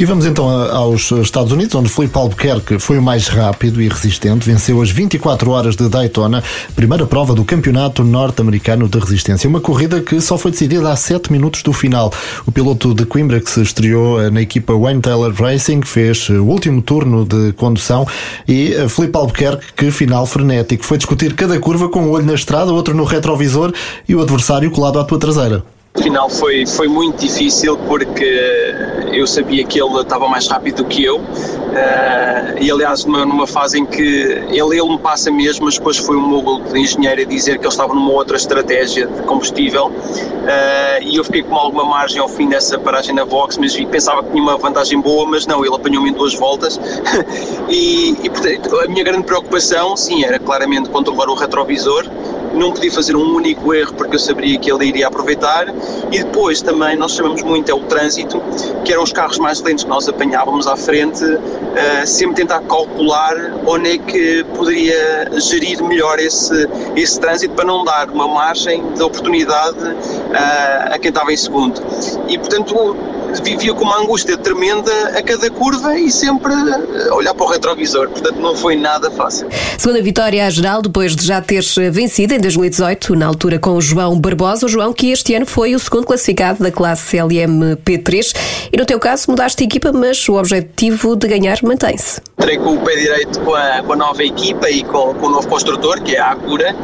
E 0.00 0.04
vamos 0.04 0.26
então 0.26 0.48
aos 0.48 1.12
Estados 1.12 1.52
Unidos, 1.52 1.74
onde 1.76 1.88
Felipe 1.88 2.18
Albuquerque 2.18 2.78
foi 2.80 2.98
o 2.98 3.02
mais 3.02 3.28
rápido 3.28 3.80
e 3.80 3.88
resistente, 3.88 4.48
venceu 4.48 4.82
as 4.82 4.90
24 4.90 5.50
horas 5.50 5.76
de 5.76 5.88
Daytona, 5.88 6.42
primeira 6.74 7.06
prova 7.06 7.34
do 7.34 7.44
Campeonato 7.44 8.02
Norte-Americano 8.02 8.88
de 8.88 8.98
Resistência. 8.98 9.48
Uma 9.48 9.60
corrida 9.60 10.00
que 10.00 10.20
só 10.20 10.36
foi 10.36 10.50
decidida 10.50 10.90
a 10.90 10.96
7 10.96 11.30
minutos 11.30 11.62
do 11.62 11.72
final. 11.72 12.12
O 12.46 12.50
piloto 12.50 12.94
de 12.94 13.04
Coimbra, 13.06 13.40
que 13.40 13.50
se 13.50 13.62
estreou 13.62 14.30
na 14.30 14.40
equipa 14.40 14.72
Wayne 14.88 15.02
Taylor 15.02 15.34
Racing 15.34 15.82
fez 15.82 16.30
o 16.30 16.44
último 16.44 16.80
turno 16.80 17.26
de 17.26 17.52
condução 17.52 18.06
e 18.46 18.72
eh, 18.72 18.88
Felipe 18.88 19.18
Albuquerque, 19.18 19.72
que 19.74 19.90
final 19.90 20.24
frenético. 20.24 20.82
Foi 20.82 20.96
discutir 20.96 21.34
cada 21.34 21.60
curva 21.60 21.90
com 21.90 22.04
um 22.04 22.10
olho 22.10 22.24
na 22.24 22.32
estrada, 22.32 22.72
outro 22.72 22.94
no 22.94 23.04
retrovisor 23.04 23.70
e 24.08 24.14
o 24.14 24.22
adversário 24.22 24.70
colado 24.70 24.98
à 24.98 25.04
tua 25.04 25.18
traseira. 25.18 25.62
Final 26.02 26.28
foi, 26.28 26.66
foi 26.66 26.88
muito 26.88 27.20
difícil 27.26 27.76
porque 27.86 28.74
eu 29.12 29.26
sabia 29.26 29.64
que 29.64 29.80
ele 29.80 30.00
estava 30.00 30.28
mais 30.28 30.46
rápido 30.46 30.82
do 30.82 30.84
que 30.84 31.04
eu. 31.04 31.16
Uh, 31.18 32.58
e 32.60 32.70
aliás, 32.70 33.04
numa, 33.04 33.26
numa, 33.26 33.46
fase 33.46 33.78
em 33.78 33.86
que 33.86 34.02
ele, 34.02 34.78
ele 34.78 34.88
me 34.88 34.98
passa 34.98 35.30
mesmo, 35.30 35.66
mas 35.66 35.76
depois 35.76 35.96
foi 35.98 36.16
o 36.16 36.20
meu 36.20 36.60
de 36.60 36.78
engenheiro 36.78 37.22
a 37.22 37.24
dizer 37.24 37.58
que 37.58 37.64
ele 37.64 37.68
estava 37.68 37.94
numa 37.94 38.10
outra 38.12 38.36
estratégia 38.36 39.06
de 39.06 39.22
combustível. 39.22 39.86
Uh, 39.86 41.02
e 41.02 41.16
eu 41.16 41.24
fiquei 41.24 41.42
com 41.42 41.54
alguma 41.54 41.84
margem 41.84 42.20
ao 42.20 42.28
fim 42.28 42.48
dessa 42.48 42.78
paragem 42.78 43.14
na 43.14 43.24
box, 43.24 43.58
mas 43.58 43.76
pensava 43.86 44.22
que 44.22 44.30
tinha 44.30 44.42
uma 44.42 44.56
vantagem 44.56 45.00
boa, 45.00 45.26
mas 45.26 45.46
não, 45.46 45.64
ele 45.64 45.74
apanhou-me 45.74 46.10
em 46.10 46.12
duas 46.12 46.34
voltas. 46.34 46.80
e, 47.68 48.16
e 48.22 48.30
portanto, 48.30 48.80
a 48.80 48.88
minha 48.88 49.04
grande 49.04 49.24
preocupação, 49.24 49.96
sim, 49.96 50.24
era 50.24 50.38
claramente 50.38 50.88
controlar 50.88 51.28
o 51.28 51.34
retrovisor 51.34 52.06
não 52.54 52.72
podia 52.72 52.90
fazer 52.90 53.16
um 53.16 53.34
único 53.34 53.74
erro 53.74 53.94
porque 53.94 54.16
eu 54.16 54.18
sabia 54.18 54.58
que 54.58 54.70
ele 54.70 54.86
iria 54.86 55.06
aproveitar 55.06 55.72
e 56.10 56.22
depois 56.22 56.62
também 56.62 56.96
nós 56.96 57.12
chamamos 57.12 57.42
muito 57.42 57.70
é 57.70 57.74
o 57.74 57.80
trânsito, 57.80 58.42
que 58.84 58.92
eram 58.92 59.02
os 59.02 59.12
carros 59.12 59.38
mais 59.38 59.60
lentos 59.62 59.84
que 59.84 59.90
nós 59.90 60.08
apanhávamos 60.08 60.66
à 60.66 60.76
frente, 60.76 61.24
uh, 61.24 62.06
sempre 62.06 62.36
tentar 62.36 62.60
calcular 62.62 63.34
onde 63.66 63.90
é 63.90 63.98
que 63.98 64.44
poderia 64.54 65.28
gerir 65.38 65.82
melhor 65.82 66.18
esse, 66.18 66.68
esse 66.96 67.18
trânsito 67.20 67.54
para 67.54 67.64
não 67.64 67.84
dar 67.84 68.08
uma 68.10 68.28
margem 68.28 68.82
de 68.92 69.02
oportunidade 69.02 69.78
uh, 69.78 70.94
a 70.94 70.98
quem 70.98 71.08
estava 71.10 71.32
em 71.32 71.36
segundo. 71.36 71.82
E 72.28 72.38
portanto 72.38 72.96
vivia 73.42 73.74
com 73.74 73.84
uma 73.84 74.00
angústia 74.00 74.36
tremenda 74.36 74.92
a 75.16 75.22
cada 75.22 75.50
curva 75.50 75.98
e 75.98 76.10
sempre 76.10 76.52
a 76.52 77.14
olhar 77.14 77.34
para 77.34 77.46
o 77.46 77.48
retrovisor, 77.48 78.08
portanto 78.08 78.36
não 78.36 78.54
foi 78.56 78.76
nada 78.76 79.10
fácil. 79.10 79.48
Segunda 79.76 80.02
vitória 80.02 80.46
à 80.46 80.50
geral, 80.50 80.82
depois 80.82 81.14
de 81.14 81.26
já 81.26 81.40
teres 81.40 81.74
vencido 81.90 82.34
em 82.34 82.40
2018, 82.40 83.14
na 83.14 83.26
altura 83.26 83.58
com 83.58 83.70
o 83.70 83.80
João 83.80 84.18
Barbosa, 84.18 84.66
o 84.66 84.68
João 84.68 84.92
que 84.92 85.10
este 85.10 85.34
ano 85.34 85.46
foi 85.46 85.74
o 85.74 85.78
segundo 85.78 86.06
classificado 86.06 86.62
da 86.62 86.70
classe 86.70 87.16
LMP3 87.16 88.34
e 88.72 88.76
no 88.76 88.84
teu 88.84 88.98
caso 88.98 89.30
mudaste 89.30 89.58
de 89.58 89.64
equipa, 89.64 89.92
mas 89.92 90.28
o 90.28 90.34
objetivo 90.34 91.16
de 91.16 91.28
ganhar 91.28 91.58
mantém-se. 91.62 92.20
Entrei 92.38 92.58
com 92.58 92.74
o 92.74 92.80
pé 92.80 92.96
direito 92.96 93.40
com 93.40 93.54
a, 93.54 93.82
com 93.82 93.92
a 93.92 93.96
nova 93.96 94.22
equipa 94.22 94.70
e 94.70 94.82
com, 94.84 95.14
com, 95.14 95.26
o 95.26 95.30
novo 95.30 95.48
construtor, 95.48 96.02
que 96.02 96.16
é 96.16 96.20
a 96.20 96.32
Acura. 96.32 96.74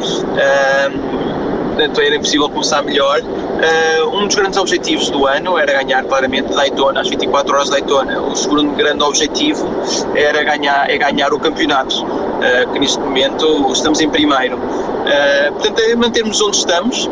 portanto, 1.75 2.01
era 2.01 2.15
impossível 2.15 2.49
começar 2.49 2.81
melhor. 2.83 3.21
Uh, 3.55 4.09
um 4.17 4.27
dos 4.27 4.35
grandes 4.35 4.59
objetivos 4.59 5.09
do 5.09 5.25
ano 5.25 5.57
era 5.57 5.81
ganhar 5.81 6.03
claramente 6.03 6.53
Daytona, 6.53 6.99
as 6.99 7.09
24 7.09 7.53
horas 7.53 7.65
de 7.65 7.71
Daytona. 7.71 8.21
O 8.21 8.35
segundo 8.35 8.75
grande 8.75 9.01
objetivo 9.01 9.65
era 10.13 10.43
ganhar, 10.43 10.89
é 10.89 10.97
ganhar 10.97 11.33
o 11.33 11.39
campeonato, 11.39 12.03
uh, 12.03 12.71
que 12.73 12.79
neste 12.79 12.99
momento 12.99 13.71
estamos 13.71 14.01
em 14.01 14.09
primeiro. 14.09 14.59
Uh, 15.05 15.53
portanto, 15.53 15.79
é 15.79 15.95
mantermos 15.95 16.41
onde 16.41 16.57
estamos 16.57 17.09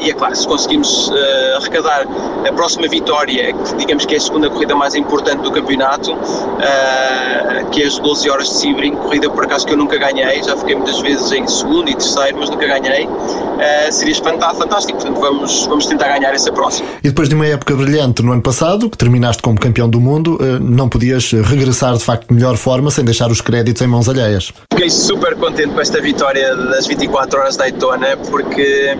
e 0.00 0.10
é 0.10 0.14
claro, 0.14 0.36
se 0.36 0.46
conseguimos 0.46 1.10
arrecadar 1.56 2.06
a 2.46 2.52
próxima 2.52 2.86
vitória, 2.88 3.52
que 3.52 3.74
digamos 3.76 4.04
que 4.04 4.14
é 4.14 4.18
a 4.18 4.20
segunda 4.20 4.50
corrida 4.50 4.74
mais 4.74 4.94
importante 4.94 5.42
do 5.42 5.50
campeonato, 5.50 6.16
que 7.72 7.82
é 7.82 7.86
as 7.86 7.98
12 7.98 8.30
horas 8.30 8.48
de 8.48 8.54
Sebring, 8.54 8.96
corrida 8.96 9.30
por 9.30 9.44
acaso 9.44 9.66
que 9.66 9.72
eu 9.72 9.76
nunca 9.76 9.96
ganhei, 9.96 10.42
já 10.42 10.56
fiquei 10.56 10.74
muitas 10.74 11.00
vezes 11.00 11.32
em 11.32 11.46
segundo 11.46 11.88
e 11.88 11.94
terceiro, 11.94 12.38
mas 12.38 12.50
nunca 12.50 12.66
ganhei, 12.66 13.08
seria 13.90 14.14
fantástico. 14.14 14.98
Portanto, 14.98 15.20
vamos 15.20 15.66
vamos, 15.66 15.86
tentar 15.86 16.08
ganhar 16.08 16.34
essa 16.34 16.52
próxima. 16.52 16.88
E 17.02 17.08
depois 17.08 17.28
de 17.28 17.34
uma 17.34 17.46
época 17.46 17.74
brilhante 17.74 18.22
no 18.22 18.32
ano 18.32 18.42
passado, 18.42 18.90
que 18.90 18.96
terminaste 18.96 19.42
como 19.42 19.58
campeão 19.58 19.88
do 19.88 20.00
mundo, 20.00 20.38
não 20.60 20.88
podias 20.88 21.32
regressar 21.32 21.94
de 21.94 22.04
facto 22.04 22.28
de 22.28 22.34
melhor 22.34 22.56
forma 22.56 22.90
sem 22.90 23.04
deixar 23.04 23.30
os 23.30 23.40
créditos 23.40 23.82
em 23.82 23.86
mãos 23.86 24.08
alheias. 24.08 24.52
Fiquei 24.72 24.90
super 24.90 25.34
contente 25.36 25.70
com 25.70 25.80
esta 25.80 26.00
vitória 26.00 26.54
das 26.54 26.86
24 26.86 27.15
horas 27.16 27.56
da 27.56 27.64
Daytona, 27.64 28.16
porque 28.30 28.96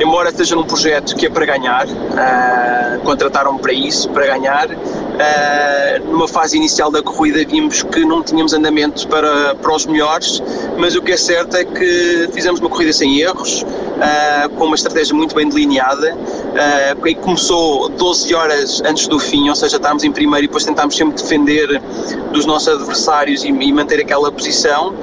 embora 0.00 0.30
esteja 0.30 0.54
num 0.54 0.64
projeto 0.64 1.16
que 1.16 1.26
é 1.26 1.30
para 1.30 1.44
ganhar, 1.44 1.86
uh, 1.86 3.00
contrataram-me 3.04 3.58
para 3.58 3.72
isso, 3.72 4.08
para 4.10 4.26
ganhar. 4.26 4.68
Uh, 4.70 6.12
numa 6.12 6.28
fase 6.28 6.56
inicial 6.56 6.92
da 6.92 7.02
corrida 7.02 7.44
vimos 7.44 7.82
que 7.82 8.04
não 8.04 8.22
tínhamos 8.22 8.52
andamento 8.52 9.08
para, 9.08 9.54
para 9.56 9.74
os 9.74 9.84
melhores, 9.86 10.40
mas 10.76 10.94
o 10.94 11.02
que 11.02 11.12
é 11.12 11.16
certo 11.16 11.56
é 11.56 11.64
que 11.64 12.28
fizemos 12.32 12.60
uma 12.60 12.68
corrida 12.68 12.92
sem 12.92 13.18
erros, 13.18 13.62
uh, 13.62 14.48
com 14.50 14.66
uma 14.66 14.76
estratégia 14.76 15.14
muito 15.14 15.34
bem 15.34 15.48
delineada, 15.48 16.14
uh, 16.14 17.02
que 17.02 17.14
começou 17.16 17.88
12 17.88 18.34
horas 18.34 18.82
antes 18.84 19.08
do 19.08 19.18
fim, 19.18 19.48
ou 19.48 19.56
seja, 19.56 19.76
estávamos 19.76 20.04
em 20.04 20.12
primeiro 20.12 20.44
e 20.44 20.46
depois 20.46 20.64
tentámos 20.64 20.96
sempre 20.96 21.20
defender 21.20 21.82
dos 22.30 22.46
nossos 22.46 22.68
adversários 22.68 23.42
e, 23.42 23.48
e 23.48 23.72
manter 23.72 24.00
aquela 24.00 24.30
posição, 24.30 24.94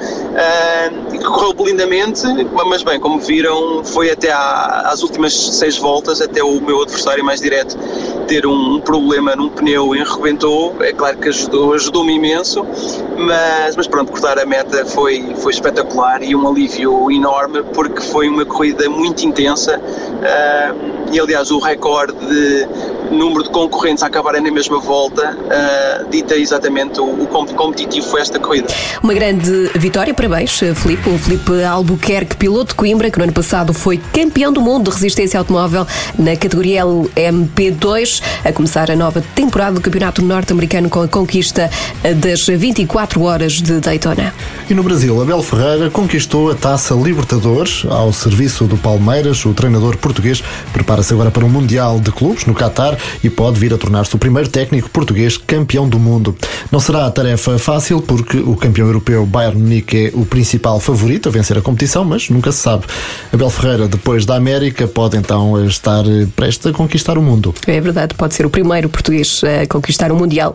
correu 1.26 1.54
lindamente, 1.66 2.22
mas 2.66 2.82
bem, 2.82 2.98
como 3.00 3.18
viram, 3.20 3.82
foi 3.84 4.10
até 4.10 4.30
à, 4.32 4.90
às 4.92 5.02
últimas 5.02 5.32
seis 5.32 5.76
voltas, 5.76 6.20
até 6.20 6.42
o 6.42 6.60
meu 6.60 6.82
adversário 6.82 7.24
mais 7.24 7.40
direto 7.40 7.76
ter 8.26 8.46
um, 8.46 8.74
um 8.74 8.80
problema 8.80 9.36
num 9.36 9.48
pneu 9.48 9.94
e 9.94 10.02
rebentou, 10.02 10.74
é 10.80 10.92
claro 10.92 11.16
que 11.18 11.28
ajudou, 11.28 11.74
ajudou-me 11.74 12.14
imenso, 12.14 12.66
mas, 13.16 13.76
mas 13.76 13.86
pronto, 13.86 14.10
cortar 14.10 14.38
a 14.38 14.46
meta 14.46 14.84
foi, 14.86 15.34
foi 15.36 15.52
espetacular 15.52 16.22
e 16.22 16.34
um 16.34 16.48
alívio 16.48 17.10
enorme 17.10 17.62
porque 17.74 18.00
foi 18.00 18.28
uma 18.28 18.44
corrida 18.44 18.88
muito 18.88 19.24
intensa 19.24 19.78
uh, 19.78 21.12
e 21.12 21.20
aliás 21.20 21.50
o 21.50 21.58
recorde 21.58 22.14
de 22.26 22.68
número 23.10 23.44
de 23.44 23.50
concorrentes 23.50 24.02
a 24.02 24.06
acabarem 24.06 24.42
na 24.42 24.50
mesma 24.50 24.80
volta 24.80 25.36
uh, 25.36 26.10
dita 26.10 26.36
exatamente 26.36 27.00
o, 27.00 27.04
o 27.04 27.26
competitivo 27.26 28.06
foi 28.06 28.20
esta 28.20 28.38
corrida. 28.38 28.68
Uma 29.02 29.14
grande 29.14 29.70
vitória, 29.74 30.14
parabéns 30.14 30.58
Filipe, 30.74 31.08
o 31.08 31.18
Filipe 31.18 31.62
Albuquerque, 31.64 32.36
piloto 32.36 32.68
de 32.68 32.74
Coimbra, 32.74 33.10
que 33.10 33.18
no 33.18 33.24
ano 33.24 33.32
passado 33.32 33.72
foi 33.74 33.98
campeão 34.12 34.52
do 34.52 34.60
mundo 34.60 34.90
de 34.90 34.96
resistência 34.96 35.38
automóvel 35.38 35.86
na 36.18 36.36
categoria 36.36 36.82
LMP2, 36.84 38.22
a 38.44 38.52
começar 38.52 38.90
a 38.90 38.96
nova 38.96 39.22
temporada 39.34 39.74
do 39.74 39.80
Campeonato 39.80 40.22
Norte-Americano 40.22 40.88
com 40.88 41.02
a 41.02 41.08
conquista 41.08 41.70
das 42.16 42.46
24 42.46 43.22
horas 43.22 43.54
de 43.54 43.80
Daytona. 43.80 44.32
E 44.68 44.74
no 44.74 44.82
Brasil, 44.82 45.20
Abel 45.20 45.42
Ferreira 45.42 45.90
conquistou 45.90 46.50
a 46.50 46.54
taça 46.54 46.94
Libertadores 46.94 47.84
ao 47.88 48.12
serviço 48.12 48.64
do 48.64 48.76
Palmeiras. 48.76 49.44
O 49.44 49.52
treinador 49.52 49.96
português 49.96 50.42
prepara-se 50.72 51.12
agora 51.12 51.30
para 51.30 51.44
um 51.44 51.48
Mundial 51.48 52.00
de 52.00 52.10
Clubes 52.10 52.44
no 52.46 52.54
Qatar 52.54 52.95
e 53.22 53.30
pode 53.30 53.58
vir 53.58 53.72
a 53.72 53.78
tornar-se 53.78 54.14
o 54.14 54.18
primeiro 54.18 54.48
técnico 54.48 54.90
português 54.90 55.36
campeão 55.36 55.88
do 55.88 55.98
mundo. 55.98 56.36
Não 56.70 56.80
será 56.80 57.06
a 57.06 57.10
tarefa 57.10 57.58
fácil 57.58 58.00
porque 58.00 58.38
o 58.38 58.56
campeão 58.56 58.86
europeu 58.86 59.24
Bayern 59.26 59.60
Munique 59.60 60.06
é 60.06 60.10
o 60.14 60.24
principal 60.24 60.80
favorito 60.80 61.28
a 61.28 61.32
vencer 61.32 61.56
a 61.56 61.60
competição, 61.60 62.04
mas 62.04 62.28
nunca 62.30 62.52
se 62.52 62.58
sabe. 62.58 62.84
Abel 63.32 63.50
Ferreira, 63.50 63.88
depois 63.88 64.24
da 64.24 64.36
América, 64.36 64.86
pode 64.86 65.16
então 65.16 65.64
estar 65.66 66.04
prestes 66.34 66.66
a 66.66 66.72
conquistar 66.72 67.18
o 67.18 67.22
mundo. 67.22 67.54
É 67.66 67.80
verdade, 67.80 68.14
pode 68.14 68.34
ser 68.34 68.46
o 68.46 68.50
primeiro 68.50 68.88
português 68.88 69.42
a 69.44 69.66
conquistar 69.66 70.10
o 70.12 70.16
Mundial. 70.16 70.54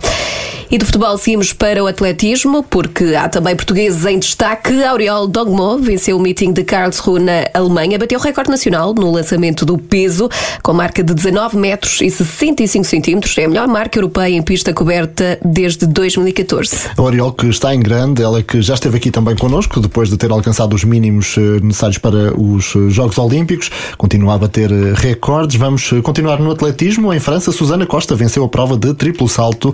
E 0.72 0.78
do 0.78 0.86
futebol 0.86 1.18
seguimos 1.18 1.52
para 1.52 1.84
o 1.84 1.88
atletismo, 1.88 2.64
porque 2.64 3.14
há 3.14 3.28
também 3.28 3.54
portugueses 3.58 4.06
em 4.06 4.18
destaque. 4.18 4.82
Auriol 4.82 5.28
Dogmo 5.28 5.78
venceu 5.78 6.16
o 6.16 6.20
meeting 6.20 6.54
de 6.54 6.64
Karlsruhe 6.64 7.22
na 7.22 7.46
Alemanha, 7.54 8.00
bateu 8.00 8.18
o 8.18 8.22
recorde 8.22 8.50
nacional 8.50 8.94
no 8.94 9.12
lançamento 9.12 9.66
do 9.66 9.78
peso, 9.78 10.30
com 10.64 10.72
marca 10.72 11.04
de 11.04 11.14
19 11.14 11.58
metros 11.58 12.00
e 12.00 12.10
65 12.32 12.86
centímetros. 12.86 13.38
É 13.38 13.46
a 13.46 13.48
melhor 13.48 13.68
marca 13.68 13.98
europeia 14.00 14.36
em 14.36 14.42
pista 14.42 14.74
coberta 14.74 15.38
desde 15.44 15.86
2014. 15.86 16.90
A 16.98 17.02
Auriol 17.02 17.32
que 17.32 17.48
está 17.48 17.74
em 17.74 17.80
grande, 17.80 18.24
ela 18.24 18.42
que 18.42 18.62
já 18.62 18.74
esteve 18.74 18.98
aqui 18.98 19.12
também 19.12 19.36
connosco, 19.36 19.80
depois 19.80 20.10
de 20.10 20.18
ter 20.18 20.32
alcançado 20.32 20.74
os 20.74 20.84
mínimos 20.84 21.36
eh, 21.38 21.42
necessários 21.62 21.98
para 21.98 22.40
os 22.40 22.76
eh, 22.76 22.90
Jogos 22.90 23.18
Olímpicos, 23.18 23.70
continua 23.98 24.36
a 24.36 24.38
bater 24.38 24.72
eh, 24.72 24.94
recordes. 24.96 25.58
Vamos 25.58 25.90
continuar 26.04 26.40
no 26.40 26.52
atletismo. 26.52 27.14
Em 27.14 27.20
França, 27.20 27.52
Susana 27.52 27.86
Costa 27.86 28.16
venceu 28.16 28.44
a 28.44 28.50
prova 28.50 28.78
de 28.78 28.94
triplo 28.94 29.28
salto 29.28 29.74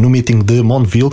no 0.00 0.10
meeting 0.10 0.38
de 0.40 0.62
Monville 0.62 1.10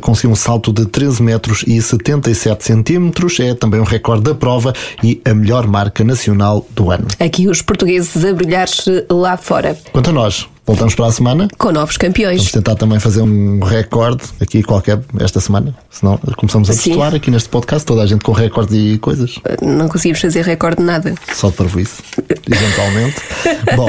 conseguiu 0.00 0.30
um 0.30 0.36
salto 0.36 0.72
de 0.72 0.86
13 0.86 1.22
metros 1.22 1.64
e 1.66 1.80
77 1.80 2.64
centímetros. 2.64 3.40
É 3.40 3.54
também 3.54 3.80
um 3.80 3.84
recorde 3.84 4.24
da 4.24 4.34
prova 4.34 4.72
e 5.02 5.20
a 5.24 5.34
melhor 5.34 5.66
marca 5.66 6.04
nacional 6.04 6.66
do 6.70 6.90
ano. 6.90 7.06
Aqui 7.18 7.48
os 7.48 7.62
portugueses 7.62 8.24
a 8.24 8.32
brilhar 8.32 8.68
lá 9.10 9.36
fora. 9.36 9.76
Quanto 9.92 10.10
a 10.10 10.12
nós, 10.12 10.37
Voltamos 10.68 10.94
para 10.94 11.06
a 11.06 11.12
semana. 11.12 11.48
Com 11.56 11.72
novos 11.72 11.96
campeões. 11.96 12.36
Vamos 12.36 12.52
tentar 12.52 12.74
também 12.74 13.00
fazer 13.00 13.22
um 13.22 13.58
recorde 13.60 14.22
aqui 14.38 14.62
qualquer 14.62 15.00
esta 15.18 15.40
semana. 15.40 15.74
Senão 15.88 16.20
começamos 16.36 16.68
a 16.68 16.74
destoar 16.74 17.14
aqui 17.14 17.30
neste 17.30 17.48
podcast, 17.48 17.86
toda 17.86 18.02
a 18.02 18.06
gente 18.06 18.22
com 18.22 18.32
recordes 18.32 18.76
e 18.76 18.98
coisas. 18.98 19.36
Não 19.62 19.88
conseguimos 19.88 20.20
fazer 20.20 20.44
recorde 20.44 20.76
de 20.76 20.82
nada. 20.82 21.14
Só 21.32 21.50
para 21.50 21.64
isso, 21.80 22.02
eventualmente. 22.46 23.16
Bom, 23.74 23.88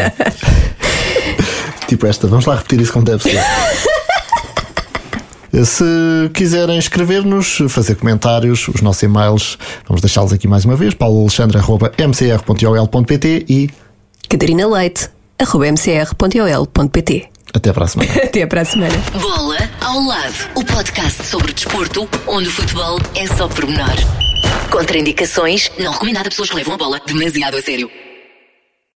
tipo 1.85 2.07
esta, 2.07 2.27
vamos 2.27 2.45
lá 2.45 2.55
repetir 2.55 2.79
isso 2.79 2.93
como 2.93 3.03
deve 3.03 3.23
ser. 3.23 3.43
Se 5.65 5.83
quiserem 6.33 6.77
escrever-nos, 6.77 7.57
fazer 7.67 7.95
comentários, 7.95 8.69
os 8.69 8.81
nossos 8.81 9.03
e-mails, 9.03 9.57
vamos 9.85 10.01
deixá-los 10.01 10.31
aqui 10.31 10.47
mais 10.47 10.63
uma 10.63 10.77
vez: 10.77 10.93
pauloalexandre.mcr.ol.pt 10.93 13.45
e 13.49 13.69
Catarina 14.29 14.65
Leite.mcr.ol.pt. 15.39 17.29
Até 17.53 17.73
para 17.73 17.85
a 17.85 17.87
semana. 17.87 18.13
Até 18.23 18.45
para 18.45 18.61
a 18.61 18.65
semana. 18.65 18.95
Bola 19.19 19.57
ao 19.81 20.01
lado, 20.01 20.49
o 20.55 20.63
podcast 20.65 21.23
sobre 21.23 21.53
desporto, 21.53 22.07
onde 22.27 22.49
o 22.49 22.51
futebol 22.51 22.99
é 23.15 23.25
só 23.25 23.47
pormenor. 23.47 23.95
Contraindicações, 24.69 25.71
não 25.79 25.91
recomendado 25.91 26.27
a 26.27 26.29
pessoas 26.29 26.49
que 26.49 26.57
levam 26.57 26.75
a 26.75 26.77
bola 26.77 27.01
demasiado 27.07 27.57
a 27.57 27.61
sério. 27.61 27.89